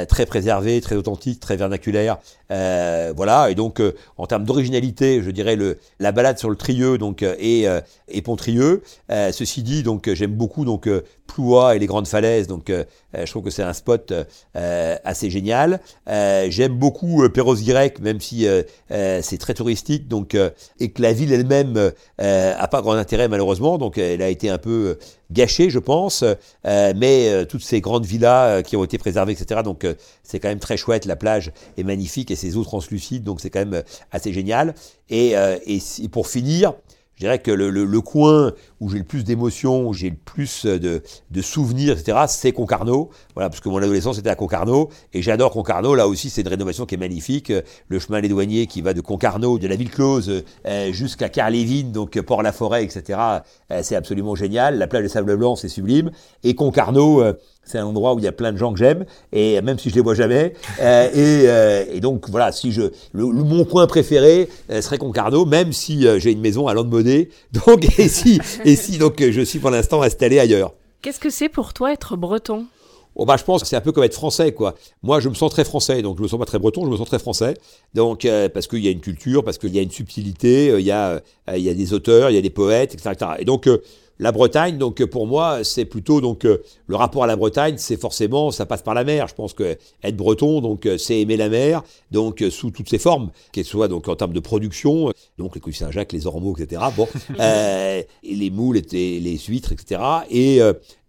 [0.07, 2.19] très préservé, très authentique, très vernaculaire.
[2.49, 3.49] voilà.
[3.49, 3.81] Et donc
[4.17, 7.67] en termes d'originalité, je dirais le la balade sur le Trieux, donc et,
[8.07, 11.03] et Pontrieux euh, ceci dit, donc euh, j'aime beaucoup donc euh,
[11.33, 12.71] Ploua et les grandes falaises, donc
[13.13, 14.13] je trouve que c'est un spot
[14.53, 15.79] assez génial.
[16.07, 18.47] j'aime beaucoup Perros-Guirec, même si
[18.89, 20.35] c'est très touristique, donc
[20.79, 24.57] et que la ville elle-même a pas grand intérêt malheureusement, donc elle a été un
[24.57, 24.97] peu
[25.31, 26.23] gâchée, je pense.
[26.65, 29.61] mais toutes ces grandes villas qui ont été préservées, etc.
[29.63, 29.85] Donc
[30.23, 31.05] c'est quand même très chouette.
[31.05, 34.75] La plage est magnifique et ses eaux translucides, donc c'est quand même assez génial.
[35.09, 35.33] Et,
[35.65, 36.73] et pour finir,
[37.21, 41.01] je dirais que le, coin où j'ai le plus d'émotions, où j'ai le plus de,
[41.43, 43.11] souvenirs, etc., c'est Concarneau.
[43.35, 45.93] Voilà, parce que mon adolescence était à Concarneau, et j'adore Concarneau.
[45.93, 47.53] Là aussi, c'est une rénovation qui est magnifique.
[47.89, 51.91] Le chemin des douaniers qui va de Concarneau, de la ville close, euh, jusqu'à Carlévin,
[51.91, 53.19] donc Port-la-Forêt, etc.,
[53.69, 54.79] euh, c'est absolument génial.
[54.79, 56.09] La plage de Sable Blanc, c'est sublime.
[56.43, 59.05] Et Concarneau, euh, c'est un endroit où il y a plein de gens que j'aime,
[59.31, 60.53] et même si je les vois jamais.
[60.79, 62.83] Euh, et, euh, et, donc voilà, si je,
[63.13, 67.29] le, mon coin préféré euh, serait Concarneau, même si j'ai une maison à Landmoney.
[67.51, 70.73] Donc et si et si donc je suis pour l'instant installé ailleurs.
[71.01, 72.65] Qu'est-ce que c'est pour toi être breton?
[73.15, 74.75] Oh bah, je pense que c'est un peu comme être français, quoi.
[75.03, 76.95] Moi, je me sens très français, donc je me sens pas très breton, je me
[76.95, 77.55] sens très français.
[77.93, 80.91] Donc, parce qu'il y a une culture, parce qu'il y a une subtilité, il y
[80.91, 81.21] a,
[81.53, 83.09] y a des auteurs, il y a des poètes, etc.
[83.11, 83.31] etc.
[83.39, 83.67] Et donc,
[84.21, 87.99] la Bretagne, donc pour moi, c'est plutôt donc euh, le rapport à la Bretagne, c'est
[87.99, 89.27] forcément ça passe par la mer.
[89.27, 92.87] Je pense que être breton, donc euh, c'est aimer la mer, donc euh, sous toutes
[92.87, 96.55] ses formes, qu'elle soit donc en termes de production, donc les couilles Saint-Jacques, les ormeaux,
[96.55, 96.83] etc.
[96.95, 97.07] Bon,
[98.23, 99.99] les moules, les, les huîtres, etc.
[100.29, 100.61] Et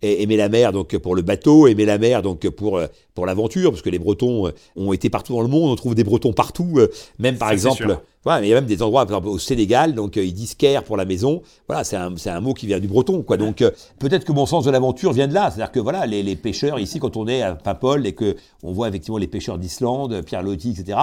[0.03, 2.81] aimer la mer donc pour le bateau, aimer la mer donc pour
[3.15, 6.05] pour l'aventure, parce que les Bretons ont été partout dans le monde, on trouve des
[6.05, 6.79] Bretons partout,
[7.19, 7.99] même par exemple.
[8.25, 10.55] Voilà, mais il y a même des endroits, par exemple, au Sénégal, donc ils disent
[10.55, 11.43] care pour la maison.
[11.67, 13.37] Voilà, c'est un, un, mot qui vient du breton, quoi.
[13.37, 13.65] Donc
[13.99, 15.51] peut-être que mon sens de l'aventure vient de là.
[15.51, 18.73] C'est-à-dire que voilà, les, les, pêcheurs ici, quand on est à Paimpol et que on
[18.73, 20.99] voit effectivement les pêcheurs d'Islande, Pierre Loti, etc.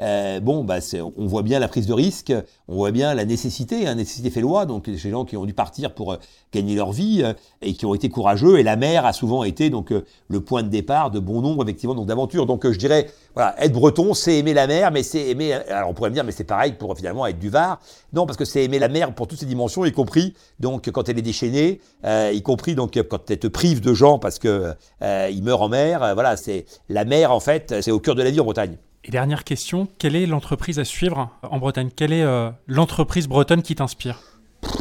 [0.00, 0.78] euh, bon, bah,
[1.16, 2.32] on voit bien la prise de risque,
[2.68, 5.54] on voit bien la nécessité, hein, nécessité fait loi, donc ces gens qui ont dû
[5.54, 6.16] partir pour euh,
[6.52, 7.32] gagner leur vie euh,
[7.62, 9.92] et qui ont été courageux, et la mer a souvent été donc
[10.28, 12.46] le point de départ de bon nombre effectivement donc d'aventures.
[12.46, 15.94] Donc je dirais, voilà, être breton, c'est aimer la mer, mais c'est aimer, alors on
[15.94, 17.80] pourrait me dire, mais c'est pareil pour finalement être du Var.
[18.12, 21.08] Non, parce que c'est aimer la mer pour toutes ses dimensions, y compris donc quand
[21.08, 24.72] elle est déchaînée, y compris donc quand elle te prive de gens parce que
[25.02, 26.14] ils meurent en mer.
[26.14, 28.76] voilà, c'est la mer en fait, c'est au cœur de la vie en Bretagne.
[29.06, 31.90] Et dernière question, quelle est l'entreprise à suivre en Bretagne?
[31.94, 34.20] Quelle est euh, l'entreprise bretonne qui t'inspire?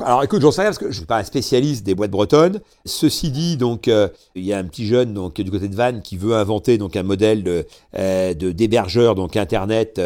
[0.04, 2.10] Alors écoute, j'en sais rien parce que je ne suis pas un spécialiste des boîtes
[2.10, 2.60] bretonnes.
[2.86, 6.02] Ceci dit, donc euh, il y a un petit jeune donc du côté de Vannes
[6.02, 7.68] qui veut inventer donc un modèle de
[8.00, 10.02] euh, d'hébergeur donc internet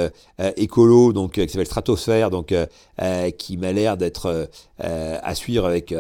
[0.58, 2.54] écolo donc qui s'appelle Stratosphère donc
[3.38, 4.50] qui m'a l'air d'être
[4.80, 5.94] à suivre avec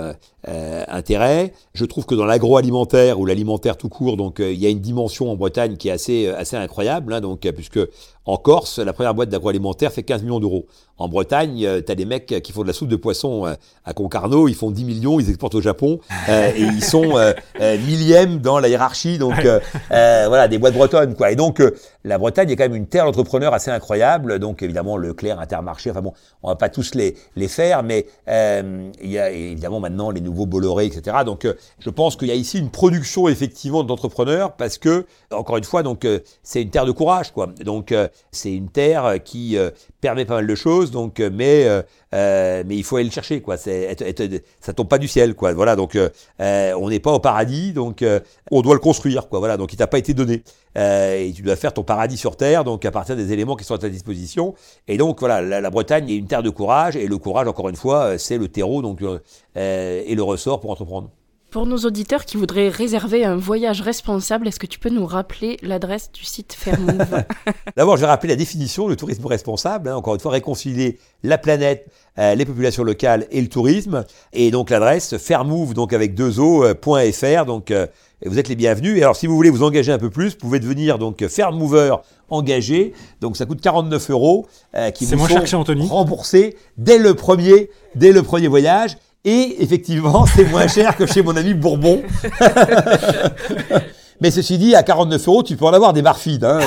[0.46, 1.54] intérêt.
[1.74, 5.30] Je trouve que dans l'agroalimentaire ou l'alimentaire tout court donc il y a une dimension
[5.30, 7.80] en Bretagne qui est assez assez incroyable hein, donc puisque
[8.30, 10.68] en Corse, la première boîte d'agroalimentaire fait 15 millions d'euros.
[11.00, 13.56] En Bretagne, euh, tu as des mecs qui font de la soupe de poisson euh,
[13.86, 17.16] à Concarneau, ils font 10 millions, ils exportent au Japon, euh, et ils sont
[17.60, 19.34] millièmes dans la hiérarchie, donc
[19.90, 21.16] voilà, des boîtes bretonnes.
[21.16, 21.32] Quoi.
[21.32, 21.60] Et donc,
[22.04, 26.02] la Bretagne est quand même une terre d'entrepreneurs assez incroyable, donc évidemment, Leclerc, Intermarché, enfin
[26.02, 30.22] bon, on va pas tous les, les faire, mais il y a évidemment maintenant les
[30.22, 31.18] nouveaux Bolloré, etc.
[31.26, 31.48] Donc,
[31.80, 35.84] je pense qu'il y a ici une production effectivement d'entrepreneurs, parce que, encore une fois,
[35.84, 36.08] donc
[36.44, 37.48] c'est une terre de courage, quoi.
[37.64, 37.94] Donc,
[38.32, 39.72] c'est une terre qui euh,
[40.02, 41.68] permet pas mal de choses, donc, euh, mais,
[42.14, 43.58] euh, mais il faut aller le chercher, quoi.
[43.58, 45.54] Ça tombe pas du ciel, quoi.
[45.54, 45.98] Voilà, donc
[46.40, 48.04] on n'est pas au paradis, donc
[48.52, 49.40] on doit le construire, quoi.
[49.40, 50.44] Voilà, donc il t'a pas été donné.
[50.76, 53.76] et tu dois faire ton paradis sur terre, donc à partir des éléments qui sont
[53.76, 54.56] à ta disposition.
[54.88, 57.76] Et donc voilà, la, Bretagne est une terre de courage, et le courage, encore une
[57.76, 59.02] fois, c'est le terreau, donc
[59.56, 61.12] et le ressort pour entreprendre.
[61.52, 65.58] Pour nos auditeurs qui voudraient réserver un voyage responsable, est-ce que tu peux nous rappeler
[65.64, 67.24] l'adresse du site Fairmove
[67.76, 69.90] D'abord, je vais rappeler la définition, le tourisme responsable.
[69.90, 69.96] Hein.
[69.96, 71.88] encore une fois, réconcilier la planète,
[72.20, 74.06] euh, les populations locales et le tourisme.
[74.32, 77.46] Et donc l'adresse fairmove, donc avec deux o.fr.
[77.48, 77.88] Donc euh,
[78.24, 79.00] vous êtes les bienvenus.
[79.00, 81.96] Et alors, si vous voulez vous engager un peu plus, vous pouvez devenir donc Fairmover
[82.30, 82.94] engagé.
[83.22, 84.46] Donc ça coûte 49 euros
[84.76, 88.98] euh, qui vous sont remboursés dès le premier, dès le premier voyage.
[89.26, 92.02] Et effectivement, c'est moins cher que chez mon ami Bourbon.
[94.22, 96.44] Mais ceci dit, à 49 euros, tu peux en avoir des marfides.
[96.44, 96.60] Hein.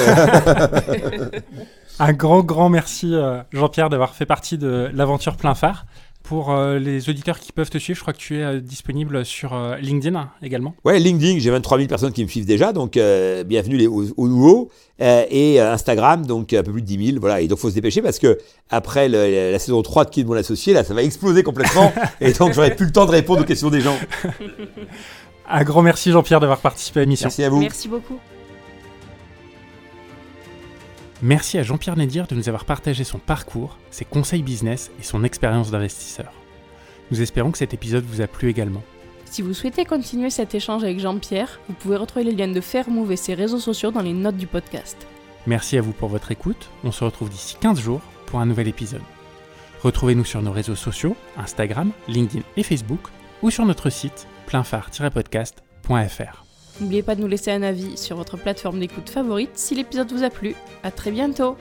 [1.98, 5.84] Un grand, grand merci, euh, Jean-Pierre, d'avoir fait partie de l'aventure plein phare.
[6.32, 9.22] Pour euh, les auditeurs qui peuvent te suivre, je crois que tu es euh, disponible
[9.22, 10.74] sur LinkedIn également.
[10.82, 14.70] Ouais, LinkedIn, j'ai 23 000 personnes qui me suivent déjà, donc bienvenue les, aux, nouveaux.
[14.98, 17.18] et Instagram, donc un peu plus de 10 000.
[17.20, 18.38] Voilà, et donc faut se dépêcher parce que
[18.70, 21.92] après la saison 3 de Qui est mon associé, là, ça va exploser complètement.
[22.22, 23.98] et donc j'aurai plus le temps de répondre aux questions des gens.
[25.50, 27.26] Un grand merci Jean-Pierre d'avoir participé à l'émission.
[27.26, 27.60] Merci à vous.
[27.60, 28.18] Merci beaucoup.
[31.24, 35.22] Merci à Jean-Pierre Nédir de nous avoir partagé son parcours, ses conseils business et son
[35.22, 36.32] expérience d'investisseur.
[37.12, 38.82] Nous espérons que cet épisode vous a plu également.
[39.26, 43.12] Si vous souhaitez continuer cet échange avec Jean-Pierre, vous pouvez retrouver les liens de Fairmove
[43.12, 44.96] et ses réseaux sociaux dans les notes du podcast.
[45.46, 46.70] Merci à vous pour votre écoute.
[46.82, 49.02] On se retrouve d'ici 15 jours pour un nouvel épisode.
[49.84, 53.10] Retrouvez-nous sur nos réseaux sociaux, Instagram, LinkedIn et Facebook,
[53.42, 56.51] ou sur notre site pleinphare-podcast.fr.
[56.82, 60.24] N'oubliez pas de nous laisser un avis sur votre plateforme d'écoute favorite si l'épisode vous
[60.24, 60.56] a plu.
[60.82, 61.56] À très bientôt